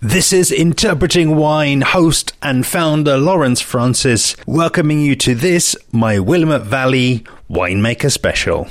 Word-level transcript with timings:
This 0.00 0.32
is 0.32 0.52
Interpreting 0.52 1.34
Wine 1.34 1.80
host 1.80 2.32
and 2.40 2.64
founder 2.64 3.16
Lawrence 3.16 3.60
Francis 3.60 4.36
welcoming 4.46 5.00
you 5.00 5.16
to 5.16 5.34
this, 5.34 5.76
my 5.90 6.20
Willamette 6.20 6.62
Valley 6.62 7.24
winemaker 7.50 8.08
special. 8.08 8.68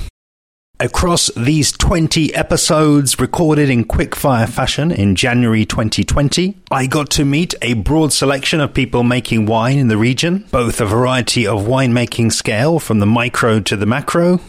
Across 0.80 1.32
these 1.36 1.70
20 1.72 2.34
episodes 2.34 3.20
recorded 3.20 3.68
in 3.68 3.84
quickfire 3.84 4.48
fashion 4.48 4.90
in 4.90 5.16
January 5.16 5.66
2020, 5.66 6.56
I 6.70 6.86
got 6.86 7.10
to 7.10 7.26
meet 7.26 7.54
a 7.60 7.74
broad 7.74 8.14
selection 8.14 8.62
of 8.62 8.72
people 8.72 9.02
making 9.02 9.44
wine 9.44 9.76
in 9.76 9.88
the 9.88 9.98
region, 9.98 10.46
both 10.50 10.80
a 10.80 10.86
variety 10.86 11.46
of 11.46 11.66
winemaking 11.66 12.32
scale 12.32 12.78
from 12.78 13.00
the 13.00 13.06
micro 13.06 13.60
to 13.60 13.76
the 13.76 13.84
macro, 13.84 14.40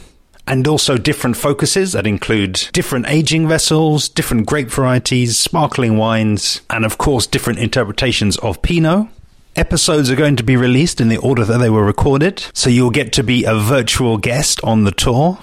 and 0.48 0.68
also 0.68 0.98
different 0.98 1.38
focuses 1.38 1.92
that 1.92 2.08
include 2.08 2.54
different 2.74 3.08
aging 3.08 3.48
vessels, 3.48 4.10
different 4.10 4.48
grape 4.48 4.70
varieties, 4.70 5.38
sparkling 5.38 5.98
wines, 5.98 6.62
and 6.70 6.86
of 6.86 6.98
course, 6.98 7.28
different 7.28 7.60
interpretations 7.60 8.38
of 8.38 8.62
Pinot. 8.62 9.07
Episodes 9.56 10.10
are 10.10 10.16
going 10.16 10.36
to 10.36 10.44
be 10.44 10.56
released 10.56 11.02
in 11.02 11.10
the 11.10 11.18
order 11.18 11.44
that 11.44 11.57
they 11.57 11.70
were 11.70 11.83
recorded, 11.83 12.46
so 12.54 12.70
you'll 12.70 12.92
get 12.92 13.11
to 13.14 13.24
be 13.24 13.44
a 13.46 13.56
virtual 13.56 14.18
guest 14.18 14.60
on 14.64 14.86
the 14.86 14.92
tour. 14.92 15.38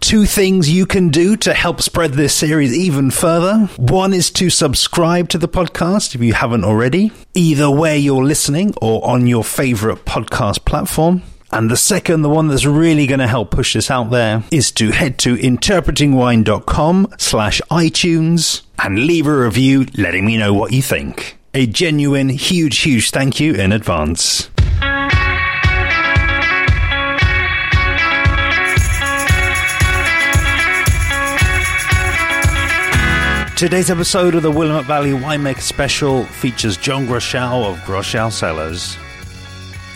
Two 0.00 0.26
things 0.26 0.68
you 0.68 0.84
can 0.84 1.08
do 1.08 1.34
to 1.38 1.54
help 1.54 1.80
spread 1.80 2.12
this 2.12 2.34
series 2.34 2.76
even 2.76 3.10
further. 3.10 3.70
One 3.76 4.12
is 4.12 4.30
to 4.32 4.50
subscribe 4.50 5.30
to 5.30 5.38
the 5.38 5.48
podcast 5.48 6.14
if 6.14 6.20
you 6.20 6.34
haven't 6.34 6.64
already, 6.64 7.10
either 7.32 7.70
where 7.70 7.96
you're 7.96 8.22
listening 8.22 8.74
or 8.82 9.02
on 9.06 9.26
your 9.26 9.42
favorite 9.42 10.04
podcast 10.04 10.66
platform. 10.66 11.22
And 11.54 11.70
the 11.70 11.76
second, 11.76 12.22
the 12.22 12.28
one 12.28 12.48
that's 12.48 12.64
really 12.66 13.06
going 13.06 13.20
to 13.20 13.28
help 13.28 13.52
push 13.52 13.74
this 13.74 13.88
out 13.88 14.10
there, 14.10 14.42
is 14.50 14.72
to 14.72 14.90
head 14.90 15.18
to 15.20 15.36
interpretingwine.com 15.36 17.14
slash 17.16 17.62
iTunes 17.70 18.62
and 18.82 18.98
leave 18.98 19.28
a 19.28 19.38
review 19.38 19.86
letting 19.96 20.26
me 20.26 20.36
know 20.36 20.52
what 20.52 20.72
you 20.72 20.82
think. 20.82 21.38
A 21.54 21.68
genuine, 21.68 22.28
huge, 22.28 22.78
huge 22.78 23.12
thank 23.12 23.38
you 23.38 23.54
in 23.54 23.70
advance. 23.70 24.50
Today's 33.56 33.90
episode 33.90 34.34
of 34.34 34.42
the 34.42 34.50
Willamette 34.50 34.86
Valley 34.86 35.12
Winemaker 35.12 35.60
Special 35.60 36.24
features 36.24 36.76
John 36.76 37.06
Grochau 37.06 37.70
of 37.70 37.78
Grochau 37.82 38.32
Cellars 38.32 38.96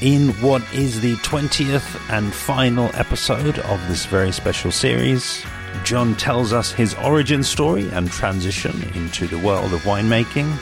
in 0.00 0.28
what 0.41 0.62
is 0.72 1.00
the 1.00 1.16
20th 1.16 2.00
and 2.10 2.32
final 2.32 2.91
episode 2.94 3.58
of 3.58 3.88
this 3.88 4.06
very 4.06 4.30
special 4.30 4.70
series. 4.70 5.44
John 5.84 6.14
tells 6.14 6.52
us 6.52 6.70
his 6.70 6.94
origin 6.94 7.42
story 7.42 7.88
and 7.91 8.10
transition 8.10 8.82
into 8.94 9.26
the 9.26 9.38
world 9.38 9.72
of 9.72 9.80
winemaking. 9.82 10.56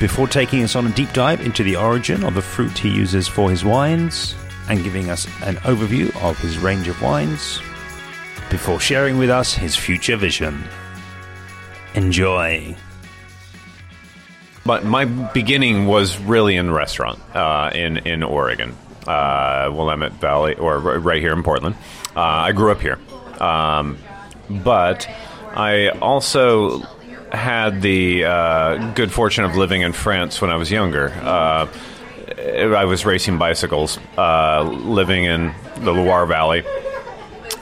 Before 0.00 0.26
taking 0.26 0.64
us 0.64 0.74
on 0.74 0.86
a 0.86 0.92
deep 0.92 1.12
dive 1.12 1.40
into 1.40 1.62
the 1.62 1.76
origin 1.76 2.24
of 2.24 2.34
the 2.34 2.42
fruit 2.42 2.76
he 2.76 2.88
uses 2.88 3.28
for 3.28 3.50
his 3.50 3.64
wines 3.64 4.34
and 4.68 4.82
giving 4.82 5.10
us 5.10 5.26
an 5.42 5.56
overview 5.58 6.14
of 6.22 6.38
his 6.38 6.58
range 6.58 6.88
of 6.88 7.00
wines, 7.00 7.60
before 8.50 8.80
sharing 8.80 9.18
with 9.18 9.30
us 9.30 9.54
his 9.54 9.76
future 9.76 10.16
vision. 10.16 10.62
Enjoy. 11.94 12.76
But 14.64 14.84
my 14.84 15.04
beginning 15.04 15.86
was 15.86 16.18
really 16.18 16.56
in 16.56 16.66
the 16.66 16.72
restaurant 16.72 17.18
uh, 17.34 17.70
in 17.74 17.98
in 17.98 18.22
Oregon, 18.22 18.76
uh, 19.06 19.68
Willamette 19.72 20.12
Valley, 20.14 20.54
or 20.54 20.78
right 20.78 21.20
here 21.20 21.32
in 21.32 21.42
Portland. 21.42 21.74
Uh, 22.14 22.20
I 22.20 22.52
grew 22.52 22.70
up 22.70 22.80
here, 22.80 22.98
um, 23.40 23.98
but 24.48 25.08
I 25.54 25.88
also 25.88 26.78
had 27.32 27.82
the 27.82 28.24
uh, 28.24 28.92
good 28.92 29.10
fortune 29.10 29.44
of 29.44 29.56
living 29.56 29.80
in 29.80 29.92
France 29.92 30.40
when 30.40 30.50
I 30.50 30.56
was 30.56 30.70
younger. 30.70 31.08
Uh, 31.10 31.66
I 32.38 32.84
was 32.84 33.04
racing 33.04 33.38
bicycles, 33.38 33.98
uh, 34.16 34.62
living 34.62 35.24
in 35.24 35.54
the 35.78 35.92
Loire 35.92 36.26
Valley, 36.26 36.62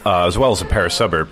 as 0.04 0.36
well 0.36 0.52
as 0.52 0.60
a 0.60 0.66
Paris 0.66 0.94
suburb 0.94 1.30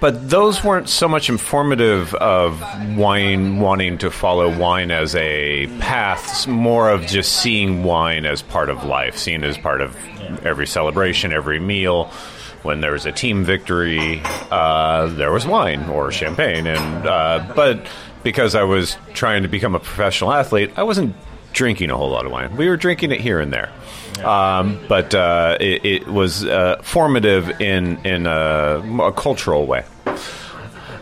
but 0.00 0.28
those 0.28 0.62
weren't 0.62 0.88
so 0.88 1.08
much 1.08 1.28
informative 1.28 2.14
of 2.14 2.60
wine 2.96 3.60
wanting 3.60 3.98
to 3.98 4.10
follow 4.10 4.56
wine 4.56 4.90
as 4.90 5.14
a 5.16 5.66
path, 5.78 6.46
more 6.46 6.90
of 6.90 7.06
just 7.06 7.40
seeing 7.40 7.82
wine 7.82 8.26
as 8.26 8.42
part 8.42 8.68
of 8.68 8.84
life, 8.84 9.16
seeing 9.16 9.42
it 9.42 9.46
as 9.46 9.58
part 9.58 9.80
of 9.80 9.96
every 10.44 10.66
celebration, 10.66 11.32
every 11.32 11.60
meal. 11.60 12.10
When 12.62 12.80
there 12.80 12.92
was 12.92 13.06
a 13.06 13.12
team 13.12 13.44
victory, 13.44 14.20
uh, 14.50 15.06
there 15.06 15.30
was 15.30 15.46
wine 15.46 15.84
or 15.88 16.10
champagne, 16.10 16.66
and 16.66 17.06
uh, 17.06 17.52
but 17.54 17.86
because 18.24 18.56
I 18.56 18.64
was 18.64 18.96
trying 19.14 19.42
to 19.44 19.48
become 19.48 19.76
a 19.76 19.78
professional 19.78 20.32
athlete, 20.32 20.72
I 20.76 20.82
wasn't 20.82 21.14
drinking 21.56 21.90
a 21.90 21.96
whole 21.96 22.10
lot 22.10 22.26
of 22.26 22.32
wine. 22.32 22.56
We 22.56 22.68
were 22.68 22.76
drinking 22.76 23.10
it 23.10 23.20
here 23.20 23.40
and 23.40 23.52
there. 23.52 23.72
Um, 24.24 24.78
but 24.88 25.14
uh, 25.14 25.58
it, 25.60 25.84
it, 25.84 26.06
was 26.06 26.44
uh, 26.44 26.80
formative 26.82 27.60
in 27.60 27.98
in 28.06 28.26
a, 28.26 28.82
a 29.02 29.12
cultural 29.12 29.66
way. 29.66 29.84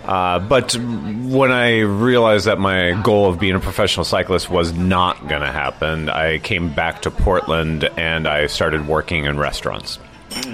Uh, 0.05 0.39
but 0.39 0.75
when 0.77 1.51
I 1.51 1.81
realized 1.81 2.47
that 2.47 2.59
my 2.59 2.93
goal 3.03 3.29
of 3.29 3.39
being 3.39 3.55
a 3.55 3.61
professional 3.61 4.05
cyclist 4.05 4.51
was 4.51 4.73
not 4.73 5.29
going 5.29 5.41
to 5.41 5.51
happen, 5.51 6.09
I 6.11 6.39
came 6.39 6.75
back 6.75 7.03
to 7.03 7.11
Portland 7.11 7.85
and 7.97 8.27
I 8.27 8.47
started 8.49 8.87
working 8.87 9.25
in 9.25 9.39
restaurants. 9.39 9.99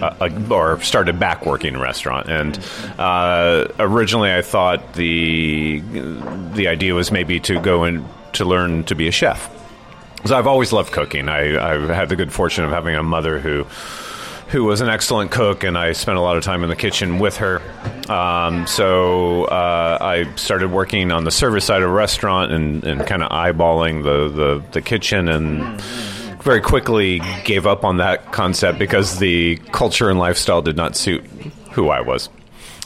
Uh, 0.02 0.28
or 0.50 0.78
started 0.82 1.18
back 1.18 1.46
working 1.46 1.72
in 1.72 1.80
restaurant, 1.80 2.28
and 2.28 2.58
uh, 2.98 3.66
originally 3.78 4.30
I 4.30 4.42
thought 4.42 4.92
the 4.92 5.80
the 6.52 6.68
idea 6.68 6.94
was 6.94 7.10
maybe 7.10 7.40
to 7.40 7.58
go 7.58 7.84
and 7.84 8.04
to 8.34 8.44
learn 8.44 8.84
to 8.84 8.94
be 8.94 9.08
a 9.08 9.10
chef. 9.10 9.48
So 10.24 10.36
I've 10.36 10.46
always 10.46 10.72
loved 10.72 10.92
cooking. 10.92 11.28
I, 11.28 11.72
I've 11.72 11.88
had 11.88 12.08
the 12.08 12.16
good 12.16 12.32
fortune 12.32 12.64
of 12.64 12.70
having 12.70 12.94
a 12.94 13.02
mother 13.02 13.38
who 13.38 13.66
who 14.48 14.64
was 14.64 14.80
an 14.80 14.88
excellent 14.88 15.30
cook, 15.30 15.62
and 15.62 15.78
I 15.78 15.92
spent 15.92 16.18
a 16.18 16.20
lot 16.20 16.36
of 16.36 16.42
time 16.42 16.64
in 16.64 16.70
the 16.70 16.76
kitchen 16.76 17.20
with 17.20 17.36
her. 17.36 17.62
Um, 18.10 18.66
so 18.66 19.44
uh, 19.44 19.98
I 20.00 20.34
started 20.34 20.72
working 20.72 21.12
on 21.12 21.22
the 21.22 21.30
service 21.30 21.64
side 21.64 21.82
of 21.82 21.88
a 21.88 21.92
restaurant 21.92 22.50
and, 22.50 22.82
and 22.82 23.06
kind 23.06 23.22
of 23.22 23.30
eyeballing 23.30 24.02
the, 24.02 24.28
the, 24.28 24.64
the 24.72 24.82
kitchen 24.82 25.28
and 25.28 25.80
very 26.42 26.60
quickly 26.60 27.20
gave 27.44 27.64
up 27.64 27.84
on 27.84 27.98
that 27.98 28.32
concept 28.32 28.80
because 28.80 29.20
the 29.20 29.56
culture 29.70 30.10
and 30.10 30.18
lifestyle 30.18 30.62
did 30.62 30.76
not 30.76 30.96
suit 30.96 31.22
who 31.70 31.88
I 31.88 32.00
was. 32.00 32.28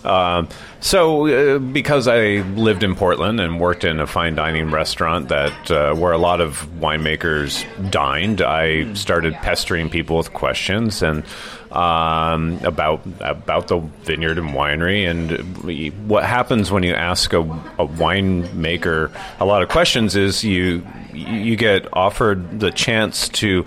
Um, 0.04 0.48
so, 0.81 1.26
uh, 1.26 1.59
because 1.59 2.06
I 2.09 2.42
lived 2.56 2.82
in 2.82 2.94
Portland 2.94 3.41
and 3.41 3.59
worked 3.59 3.84
in 3.84 4.00
a 4.00 4.06
fine 4.06 4.34
dining 4.34 4.70
restaurant 4.70 5.28
that 5.31 5.70
uh, 5.70 5.94
where 5.94 6.12
a 6.12 6.19
lot 6.19 6.41
of 6.41 6.69
winemakers 6.78 7.65
dined, 7.91 8.42
I 8.42 8.92
started 8.92 9.34
pestering 9.34 9.88
people 9.88 10.19
with 10.19 10.34
questions 10.34 11.03
and 11.03 11.25
um, 11.72 12.59
about 12.62 13.03
about 13.20 13.69
the 13.69 13.78
vineyard 14.03 14.38
and 14.38 14.50
winery. 14.50 15.10
And 15.10 16.09
what 16.09 16.25
happens 16.25 16.71
when 16.71 16.82
you 16.82 16.94
ask 16.94 17.32
a, 17.32 17.41
a 17.41 17.86
winemaker 17.86 19.10
a 19.41 19.44
lot 19.44 19.62
of 19.62 19.69
questions 19.71 20.16
is 20.16 20.44
you 20.44 20.86
you 21.12 21.56
get 21.56 21.88
offered 21.92 22.60
the 22.60 22.71
chance 22.71 23.28
to 23.31 23.65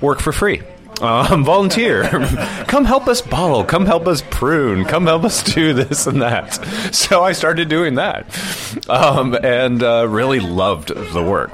work 0.00 0.20
for 0.20 0.32
free 0.32 0.62
um, 1.00 1.44
volunteer. 1.44 2.02
come 2.68 2.84
help 2.84 3.08
us 3.08 3.20
bottle. 3.20 3.64
Come 3.64 3.86
help 3.86 4.06
us 4.06 4.22
prune. 4.30 4.84
Come 4.84 5.06
help 5.06 5.24
us 5.24 5.42
do 5.42 5.72
this 5.72 6.06
and 6.06 6.22
that. 6.22 6.54
So 6.94 7.22
I 7.22 7.32
started 7.32 7.68
doing 7.68 7.94
that, 7.96 8.26
um, 8.88 9.34
and 9.34 9.82
uh, 9.82 10.06
really 10.08 10.40
loved 10.40 10.88
the 10.88 11.22
work. 11.22 11.52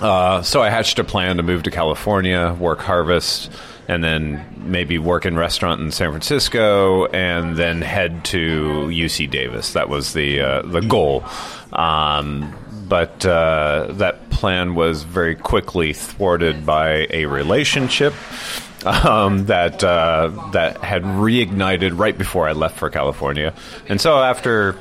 Uh, 0.00 0.42
so 0.42 0.62
I 0.62 0.70
hatched 0.70 0.98
a 0.98 1.04
plan 1.04 1.38
to 1.38 1.42
move 1.42 1.62
to 1.64 1.70
California, 1.70 2.56
work 2.58 2.80
harvest, 2.80 3.50
and 3.88 4.04
then 4.04 4.44
maybe 4.58 4.98
work 4.98 5.26
in 5.26 5.36
restaurant 5.36 5.80
in 5.80 5.90
San 5.90 6.10
Francisco, 6.10 7.06
and 7.06 7.56
then 7.56 7.82
head 7.82 8.24
to 8.26 8.88
UC 8.88 9.30
Davis. 9.30 9.72
That 9.72 9.88
was 9.88 10.12
the 10.12 10.40
uh, 10.40 10.62
the 10.62 10.80
goal. 10.80 11.24
Um, 11.72 12.54
but 12.90 13.24
uh, 13.24 13.86
that 13.92 14.28
plan 14.28 14.74
was 14.74 15.04
very 15.04 15.36
quickly 15.36 15.94
thwarted 15.94 16.66
by 16.66 17.06
a 17.08 17.24
relationship 17.24 18.12
um, 18.84 19.46
that 19.46 19.82
uh, 19.82 20.50
that 20.52 20.78
had 20.84 21.04
reignited 21.04 21.98
right 21.98 22.18
before 22.18 22.46
I 22.48 22.52
left 22.52 22.76
for 22.76 22.90
California, 22.90 23.54
and 23.88 23.98
so 23.98 24.18
after 24.18 24.76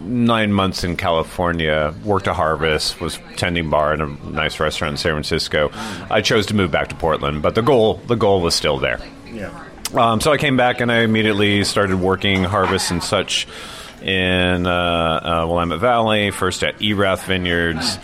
nine 0.00 0.52
months 0.52 0.84
in 0.84 0.96
California, 0.96 1.92
worked 2.04 2.28
a 2.28 2.34
harvest, 2.34 3.00
was 3.00 3.18
tending 3.36 3.68
bar 3.68 3.92
in 3.92 4.00
a 4.00 4.06
nice 4.30 4.60
restaurant 4.60 4.92
in 4.92 4.96
San 4.96 5.12
Francisco. 5.12 5.70
I 6.10 6.20
chose 6.20 6.46
to 6.46 6.54
move 6.54 6.70
back 6.70 6.88
to 6.88 6.94
Portland, 6.94 7.42
but 7.42 7.54
the 7.54 7.62
goal 7.62 7.94
the 8.06 8.14
goal 8.14 8.40
was 8.40 8.54
still 8.54 8.78
there. 8.78 9.00
Yeah. 9.32 9.64
Um, 9.94 10.20
so 10.20 10.32
I 10.32 10.36
came 10.36 10.56
back 10.56 10.80
and 10.80 10.92
I 10.92 11.00
immediately 11.00 11.64
started 11.64 11.96
working 11.96 12.44
Harvest 12.44 12.90
and 12.90 13.02
such 13.02 13.48
in 14.02 14.66
uh, 14.66 14.70
uh, 14.70 15.46
Willamette 15.46 15.80
Valley, 15.80 16.30
first 16.30 16.62
at 16.62 16.80
Erath 16.82 17.24
Vineyards, 17.26 17.98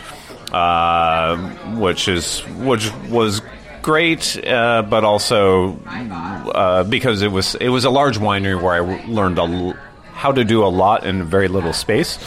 uh, 0.53 1.37
which 1.77 2.09
is 2.09 2.41
which 2.41 2.91
was 3.09 3.43
great, 3.83 4.37
uh, 4.47 4.83
but 4.83 5.05
also 5.05 5.79
uh, 5.87 6.85
because 6.85 7.23
it 7.23 7.31
was 7.31 7.55
it 7.57 7.69
was 7.69 7.85
a 7.85 7.91
large 7.91 8.19
winery 8.19 8.61
where 8.61 8.75
I 8.75 9.07
learned 9.07 9.39
a, 9.39 9.79
how 10.13 10.33
to 10.33 10.45
do 10.45 10.65
a 10.65 10.69
lot 10.69 11.05
in 11.07 11.25
very 11.25 11.49
little 11.49 11.73
space. 11.73 12.19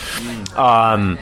Um, 0.55 1.17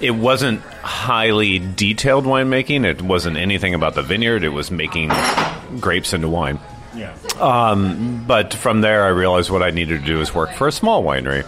it 0.00 0.10
wasn't 0.10 0.60
highly 0.60 1.58
detailed 1.58 2.24
winemaking. 2.24 2.84
It 2.84 3.00
wasn't 3.00 3.36
anything 3.36 3.74
about 3.74 3.94
the 3.94 4.02
vineyard. 4.02 4.44
It 4.44 4.50
was 4.50 4.70
making 4.70 5.10
grapes 5.80 6.12
into 6.12 6.28
wine. 6.28 6.58
Yeah. 6.94 7.14
Um, 7.38 8.24
but 8.26 8.54
from 8.54 8.80
there, 8.80 9.04
I 9.04 9.08
realized 9.08 9.50
what 9.50 9.62
I 9.62 9.70
needed 9.70 10.00
to 10.00 10.06
do 10.06 10.18
was 10.18 10.34
work 10.34 10.52
for 10.52 10.66
a 10.66 10.72
small 10.72 11.02
winery. 11.04 11.44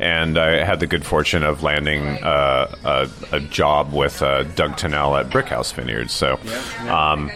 And 0.00 0.38
I 0.38 0.64
had 0.64 0.80
the 0.80 0.86
good 0.86 1.04
fortune 1.04 1.42
of 1.42 1.62
landing 1.62 2.02
uh, 2.24 2.74
a, 3.32 3.36
a, 3.36 3.40
job 3.40 3.92
with 3.92 4.22
uh, 4.22 4.44
Doug 4.44 4.72
Tunnell 4.72 5.20
at 5.20 5.28
Brickhouse 5.28 5.74
Vineyards. 5.74 6.14
So, 6.14 6.40
um, 6.88 7.30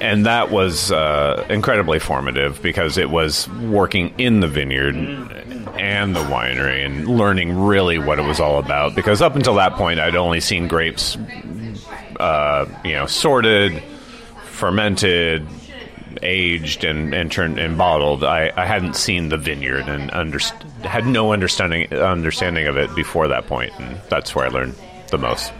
and 0.00 0.26
that 0.26 0.50
was 0.50 0.90
uh, 0.90 1.46
incredibly 1.48 2.00
formative 2.00 2.60
because 2.60 2.98
it 2.98 3.08
was 3.08 3.48
working 3.48 4.12
in 4.18 4.40
the 4.40 4.48
vineyard 4.48 4.96
and 5.78 6.16
the 6.16 6.24
winery 6.24 6.84
and 6.84 7.06
learning 7.06 7.56
really 7.56 7.98
what 7.98 8.18
it 8.18 8.22
was 8.22 8.40
all 8.40 8.58
about. 8.58 8.96
Because 8.96 9.22
up 9.22 9.36
until 9.36 9.54
that 9.54 9.74
point, 9.74 10.00
I'd 10.00 10.16
only 10.16 10.40
seen 10.40 10.66
grapes, 10.66 11.16
uh, 12.18 12.66
you 12.84 12.94
know, 12.94 13.06
sorted, 13.06 13.80
fermented, 14.46 15.46
aged, 16.20 16.82
and 16.82 17.14
and 17.14 17.30
turned 17.30 17.58
and 17.58 17.78
bottled. 17.78 18.24
I, 18.24 18.52
I 18.56 18.66
hadn't 18.66 18.96
seen 18.96 19.28
the 19.28 19.38
vineyard 19.38 19.88
and 19.88 20.10
underst- 20.10 20.66
had 20.84 21.06
no 21.06 21.32
understanding 21.32 21.92
understanding 21.92 22.66
of 22.66 22.76
it 22.76 22.94
before 22.94 23.28
that 23.28 23.46
point, 23.46 23.72
and 23.78 24.00
that's 24.08 24.34
where 24.34 24.46
I 24.46 24.48
learned 24.48 24.74
the 25.08 25.18
most. 25.18 25.52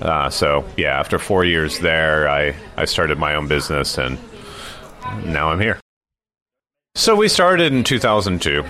Uh, 0.00 0.30
so 0.30 0.64
yeah, 0.76 0.98
after 0.98 1.18
four 1.18 1.44
years 1.44 1.78
there, 1.80 2.28
I, 2.28 2.54
I 2.76 2.84
started 2.84 3.18
my 3.18 3.34
own 3.34 3.48
business, 3.48 3.98
and 3.98 4.18
now 5.24 5.50
I'm 5.50 5.60
here. 5.60 5.80
So 6.94 7.16
we 7.16 7.28
started 7.28 7.72
in 7.72 7.84
2002. 7.84 8.64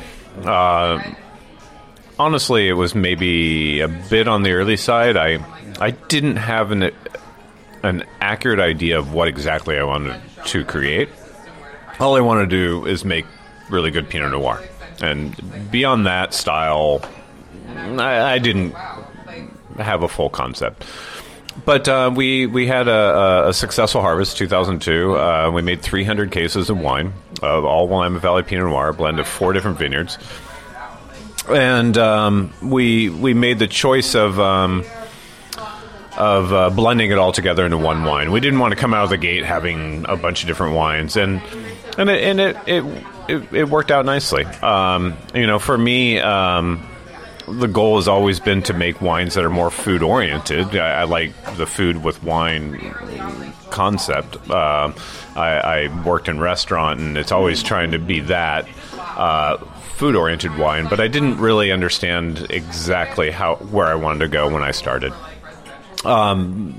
Uh, 0.44 1.02
honestly, 2.18 2.68
it 2.68 2.74
was 2.74 2.94
maybe 2.94 3.80
a 3.80 3.88
bit 3.88 4.28
on 4.28 4.42
the 4.42 4.52
early 4.52 4.76
side. 4.76 5.16
I 5.16 5.44
I 5.80 5.90
didn't 5.90 6.36
have 6.36 6.70
an 6.70 6.90
an 7.82 8.04
accurate 8.20 8.60
idea 8.60 8.98
of 8.98 9.12
what 9.12 9.28
exactly 9.28 9.76
I 9.76 9.82
wanted 9.82 10.20
to 10.46 10.64
create. 10.64 11.08
All 11.98 12.16
I 12.16 12.20
wanted 12.20 12.50
to 12.50 12.56
do 12.56 12.86
is 12.86 13.04
make 13.04 13.26
really 13.70 13.90
good 13.90 14.08
Pinot 14.08 14.30
Noir, 14.30 14.62
and 15.02 15.70
beyond 15.70 16.06
that 16.06 16.32
style, 16.32 17.02
I, 17.66 18.34
I 18.34 18.38
didn't 18.38 18.74
have 19.78 20.02
a 20.02 20.08
full 20.08 20.30
concept. 20.30 20.84
But 21.64 21.86
uh, 21.86 22.10
we 22.14 22.46
we 22.46 22.66
had 22.66 22.88
a, 22.88 23.48
a, 23.48 23.52
successful 23.52 24.00
harvest, 24.00 24.38
2002. 24.38 25.16
Uh, 25.16 25.50
we 25.50 25.60
made 25.60 25.82
300 25.82 26.30
cases 26.30 26.70
of 26.70 26.78
wine, 26.78 27.12
of 27.42 27.64
all 27.64 27.88
Willamette 27.88 28.22
Valley 28.22 28.42
Pinot 28.42 28.66
Noir, 28.66 28.88
a 28.88 28.94
blend 28.94 29.20
of 29.20 29.28
four 29.28 29.52
different 29.52 29.78
vineyards, 29.78 30.16
and 31.48 31.98
um, 31.98 32.54
we 32.62 33.10
we 33.10 33.34
made 33.34 33.58
the 33.58 33.68
choice 33.68 34.14
of. 34.14 34.40
Um, 34.40 34.84
of 36.14 36.52
uh, 36.52 36.68
blending 36.68 37.10
it 37.10 37.16
all 37.16 37.32
together 37.32 37.64
into 37.64 37.78
one 37.78 38.04
wine. 38.04 38.32
We 38.32 38.40
didn't 38.40 38.58
want 38.58 38.72
to 38.72 38.76
come 38.76 38.92
out 38.92 39.04
of 39.04 39.08
the 39.08 39.16
gate 39.16 39.46
having 39.46 40.04
a 40.06 40.14
bunch 40.14 40.42
of 40.42 40.46
different 40.46 40.74
wines, 40.74 41.16
and 41.16 41.40
and 41.98 42.10
it 42.10 42.22
and 42.22 42.40
it 42.40 42.56
it, 42.66 43.04
it, 43.28 43.52
it 43.52 43.68
worked 43.68 43.90
out 43.90 44.04
nicely. 44.04 44.44
Um, 44.44 45.16
you 45.34 45.46
know, 45.46 45.58
for 45.58 45.76
me, 45.76 46.18
um, 46.18 46.86
the 47.48 47.68
goal 47.68 47.96
has 47.96 48.08
always 48.08 48.40
been 48.40 48.62
to 48.62 48.72
make 48.72 49.00
wines 49.00 49.34
that 49.34 49.44
are 49.44 49.50
more 49.50 49.70
food 49.70 50.02
oriented. 50.02 50.76
I, 50.76 51.00
I, 51.00 51.04
like 51.04 51.32
the 51.56 51.66
food 51.66 52.02
with 52.02 52.22
wine 52.22 52.94
concept. 53.70 54.36
Uh, 54.50 54.92
I, 55.34 55.88
I, 55.88 56.04
worked 56.04 56.28
in 56.28 56.38
restaurant, 56.38 57.00
and 57.00 57.16
it's 57.16 57.32
always 57.32 57.62
trying 57.62 57.92
to 57.92 57.98
be 57.98 58.20
that 58.20 58.68
uh, 58.92 59.56
food 59.56 60.14
oriented 60.14 60.56
wine. 60.56 60.88
But 60.88 61.00
I 61.00 61.08
didn't 61.08 61.38
really 61.38 61.72
understand 61.72 62.46
exactly 62.50 63.30
how 63.30 63.56
where 63.56 63.86
I 63.86 63.94
wanted 63.94 64.20
to 64.20 64.28
go 64.28 64.48
when 64.48 64.62
I 64.62 64.70
started. 64.70 65.12
Um, 66.04 66.74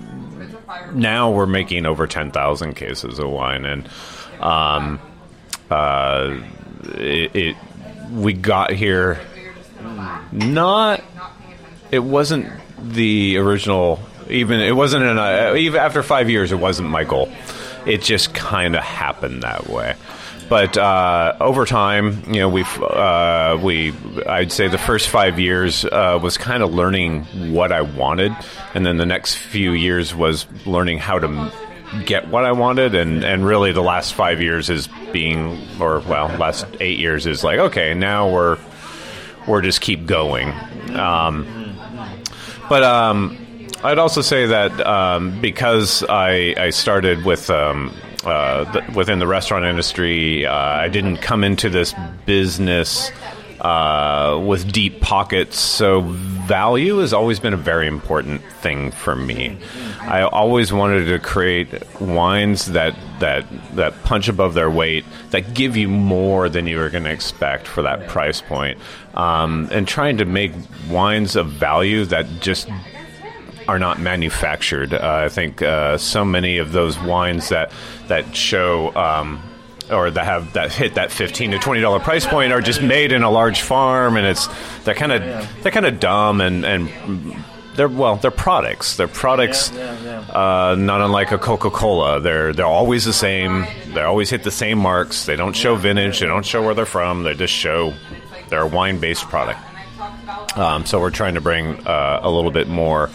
now 0.94 1.32
we're 1.32 1.46
making 1.46 1.86
over 1.86 2.08
ten 2.08 2.32
thousand 2.32 2.76
cases 2.76 3.20
of 3.20 3.30
wine, 3.30 3.66
and 3.66 3.88
um, 4.44 5.00
uh, 5.72 6.38
it, 6.84 7.36
it 7.36 7.56
we 8.12 8.34
got 8.34 8.72
here 8.72 9.20
not. 10.32 11.04
It 11.92 12.00
wasn't 12.00 12.48
the 12.80 13.38
original. 13.38 14.00
Even 14.30 14.60
it 14.60 14.76
wasn't 14.76 15.06
an. 15.06 15.18
Uh, 15.18 15.54
even 15.56 15.80
after 15.80 16.04
five 16.04 16.30
years, 16.30 16.52
it 16.52 16.60
wasn't 16.60 16.90
my 16.90 17.04
goal. 17.04 17.32
It 17.86 18.02
just 18.02 18.34
kind 18.34 18.76
of 18.76 18.84
happened 18.84 19.44
that 19.44 19.68
way. 19.68 19.96
But 20.50 20.78
uh, 20.78 21.36
over 21.40 21.66
time, 21.66 22.24
you 22.28 22.42
know, 22.42 22.50
we 22.50 22.64
uh, 22.64 23.58
we 23.62 23.94
I'd 24.28 24.52
say 24.52 24.68
the 24.68 24.78
first 24.78 25.10
five 25.10 25.40
years 25.40 25.86
uh, 25.86 26.20
was 26.22 26.38
kind 26.38 26.64
of 26.64 26.74
learning 26.74 27.24
what 27.54 27.72
I 27.72 27.82
wanted, 27.82 28.36
and 28.74 28.86
then 28.86 28.98
the 28.98 29.06
next 29.06 29.36
few 29.36 29.72
years 29.72 30.14
was 30.14 30.46
learning 30.66 31.00
how 31.00 31.20
to 31.20 31.52
get 32.06 32.28
what 32.28 32.46
I 32.46 32.52
wanted, 32.52 32.96
and 32.96 33.24
and 33.24 33.46
really 33.46 33.72
the 33.72 33.84
last 33.84 34.14
five 34.14 34.42
years 34.42 34.70
is 34.70 34.88
being, 35.12 35.60
or 35.80 36.00
well, 36.02 36.28
last 36.38 36.66
eight 36.80 37.00
years 37.00 37.26
is 37.26 37.44
like 37.44 37.60
okay, 37.60 37.94
now 37.94 38.30
we're 38.30 38.58
we're 39.48 39.62
just 39.62 39.82
keep 39.82 40.06
going. 40.06 40.52
Um, 40.96 41.76
but 42.70 42.84
um, 42.84 43.38
I'd 43.84 43.98
also 43.98 44.22
say 44.22 44.46
that 44.48 44.86
um, 44.86 45.42
because 45.42 46.04
I, 46.08 46.56
I, 46.58 46.70
started 46.70 47.26
with 47.26 47.50
um, 47.50 47.94
uh, 48.24 48.82
within 48.96 49.20
the 49.20 49.28
restaurant 49.28 49.66
industry, 49.66 50.46
uh, 50.46 50.54
I 50.54 50.88
didn't 50.88 51.18
come 51.18 51.44
into 51.44 51.70
this 51.70 51.94
business 52.26 53.12
uh, 53.64 54.44
with 54.46 54.72
deep 54.72 55.00
pockets. 55.00 55.58
So 55.58 56.02
value 56.02 56.98
has 56.98 57.14
always 57.14 57.40
been 57.40 57.54
a 57.54 57.58
very 57.58 57.88
important 57.88 58.44
thing 58.62 58.92
for 58.92 59.16
me. 59.16 59.58
I 60.02 60.24
always 60.24 60.74
wanted 60.74 61.06
to 61.06 61.20
create 61.20 61.70
wines 62.02 62.68
that 62.74 62.94
that 63.20 63.46
that 63.76 64.04
punch 64.04 64.28
above 64.28 64.54
their 64.54 64.70
weight, 64.70 65.06
that 65.30 65.54
give 65.54 65.78
you 65.78 65.88
more 65.88 66.50
than 66.50 66.68
you 66.68 66.78
were 66.78 66.90
going 66.90 67.06
to 67.06 67.12
expect 67.12 67.68
for 67.68 67.82
that 67.84 68.08
price 68.10 68.42
point, 68.42 68.78
um, 69.14 69.70
and 69.72 69.88
trying 69.88 70.18
to 70.18 70.26
make 70.26 70.52
wines 70.90 71.38
of 71.38 71.48
value 71.48 72.04
that 72.06 72.26
just 72.42 72.70
are 73.70 73.80
not 73.80 73.98
manufactured. 73.98 74.94
Uh, 74.94 75.22
I 75.26 75.30
think 75.30 75.62
uh, 75.62 75.98
so 75.98 76.26
many 76.26 76.58
of 76.58 76.74
those 76.74 77.00
wines 77.00 77.48
that 77.48 77.72
that 78.10 78.36
show. 78.36 78.94
Um, 78.96 79.42
or 79.92 80.10
that 80.12 80.26
have 80.26 80.54
that 80.54 80.72
hit 80.72 80.96
that 80.96 81.12
fifteen 81.12 81.52
to 81.52 81.60
twenty 81.60 81.82
dollar 81.82 82.00
price 82.00 82.26
point 82.26 82.52
are 82.52 82.62
just 82.62 82.82
made 82.82 83.12
in 83.12 83.24
a 83.24 83.30
large 83.30 83.62
farm, 83.62 84.18
and 84.18 84.26
it's 84.26 84.48
they're 84.84 84.96
kind 84.96 85.12
of 85.12 85.22
they're 85.62 85.72
kind 85.72 85.86
of 85.86 86.00
dumb 86.00 86.42
and 86.42 86.66
and 86.66 86.90
they're 87.76 87.90
well 87.90 88.16
they're 88.18 88.32
products. 88.32 88.98
They're 88.98 89.08
products 89.08 89.72
yeah, 89.72 89.98
yeah, 90.04 90.26
yeah. 90.28 90.70
Uh, 90.72 90.76
not 90.76 91.02
unlike 91.02 91.32
a 91.32 91.38
coca-cola. 91.38 92.20
They're 92.20 92.54
they're 92.54 92.66
always 92.66 93.06
the 93.06 93.14
same. 93.14 93.66
They 93.94 94.02
always 94.02 94.30
hit 94.30 94.44
the 94.44 94.52
same 94.52 94.78
marks. 94.78 95.26
They 95.26 95.36
don't 95.36 95.56
show 95.56 95.76
vintage. 95.76 96.20
They 96.20 96.28
don't 96.28 96.46
show 96.46 96.64
where 96.64 96.74
they're 96.74 96.86
from. 96.86 97.24
They 97.24 97.34
just 97.34 97.54
show 97.54 97.94
they're 98.50 98.62
a 98.62 98.68
wine-based 98.68 99.24
product. 99.24 99.60
Um, 100.58 100.86
so 100.86 101.00
we're 101.00 101.10
trying 101.10 101.36
to 101.36 101.42
bring 101.42 101.88
uh, 101.88 102.20
a 102.22 102.30
little 102.30 102.52
bit 102.52 102.68
more 102.68 103.10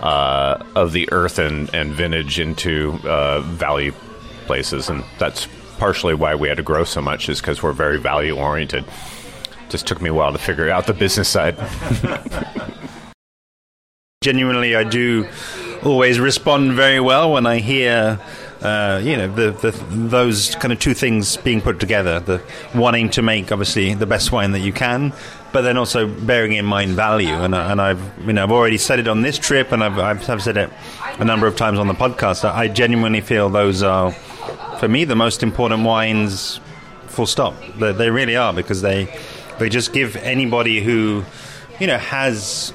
uh, 0.00 0.62
of 0.76 0.92
the 0.92 1.10
earth 1.10 1.38
and, 1.38 1.72
and 1.74 1.92
vintage 1.92 2.38
into 2.38 3.00
uh, 3.04 3.40
value 3.40 3.92
places 4.46 4.88
and 4.88 5.04
that's 5.18 5.46
partially 5.78 6.14
why 6.14 6.34
we 6.34 6.48
had 6.48 6.56
to 6.56 6.62
grow 6.62 6.84
so 6.84 7.00
much 7.00 7.28
is 7.28 7.40
because 7.40 7.62
we're 7.62 7.72
very 7.72 7.98
value 7.98 8.36
oriented. 8.36 8.84
Just 9.68 9.86
took 9.86 10.00
me 10.00 10.10
a 10.10 10.14
while 10.14 10.32
to 10.32 10.38
figure 10.38 10.68
out 10.70 10.86
the 10.86 10.94
business 10.94 11.28
side. 11.28 11.56
Genuinely, 14.22 14.74
I 14.74 14.84
do 14.84 15.28
always 15.84 16.18
respond 16.18 16.72
very 16.72 17.00
well 17.00 17.32
when 17.32 17.46
I 17.46 17.58
hear 17.58 18.18
uh, 18.62 19.00
you 19.04 19.16
know, 19.16 19.32
the, 19.32 19.52
the, 19.52 19.70
those 19.90 20.54
kind 20.56 20.72
of 20.72 20.80
two 20.80 20.94
things 20.94 21.36
being 21.36 21.60
put 21.60 21.78
together: 21.78 22.18
the 22.18 22.42
wanting 22.74 23.08
to 23.10 23.22
make 23.22 23.52
obviously 23.52 23.94
the 23.94 24.06
best 24.06 24.32
wine 24.32 24.52
that 24.52 24.60
you 24.60 24.72
can, 24.72 25.12
but 25.52 25.62
then 25.62 25.76
also 25.76 26.08
bearing 26.08 26.52
in 26.54 26.64
mind 26.64 26.92
value. 26.92 27.34
And, 27.34 27.54
and 27.54 27.80
I've 27.80 28.02
you 28.26 28.32
know 28.32 28.42
I've 28.42 28.50
already 28.50 28.78
said 28.78 28.98
it 28.98 29.06
on 29.06 29.22
this 29.22 29.38
trip, 29.38 29.70
and 29.70 29.84
I've, 29.84 29.98
I've 29.98 30.42
said 30.42 30.56
it 30.56 30.70
a 31.18 31.24
number 31.24 31.46
of 31.46 31.54
times 31.54 31.78
on 31.78 31.86
the 31.86 31.94
podcast. 31.94 32.44
I 32.44 32.66
genuinely 32.66 33.20
feel 33.20 33.48
those 33.48 33.82
are 33.84 34.12
for 34.78 34.88
me, 34.88 35.04
the 35.04 35.16
most 35.16 35.42
important 35.42 35.84
wines, 35.84 36.60
full 37.06 37.26
stop. 37.26 37.54
They, 37.78 37.92
they 37.92 38.10
really 38.10 38.36
are 38.36 38.52
because 38.52 38.82
they 38.82 39.18
they 39.58 39.68
just 39.68 39.92
give 39.92 40.16
anybody 40.16 40.80
who 40.80 41.24
you 41.80 41.86
know 41.86 41.98
has 41.98 42.72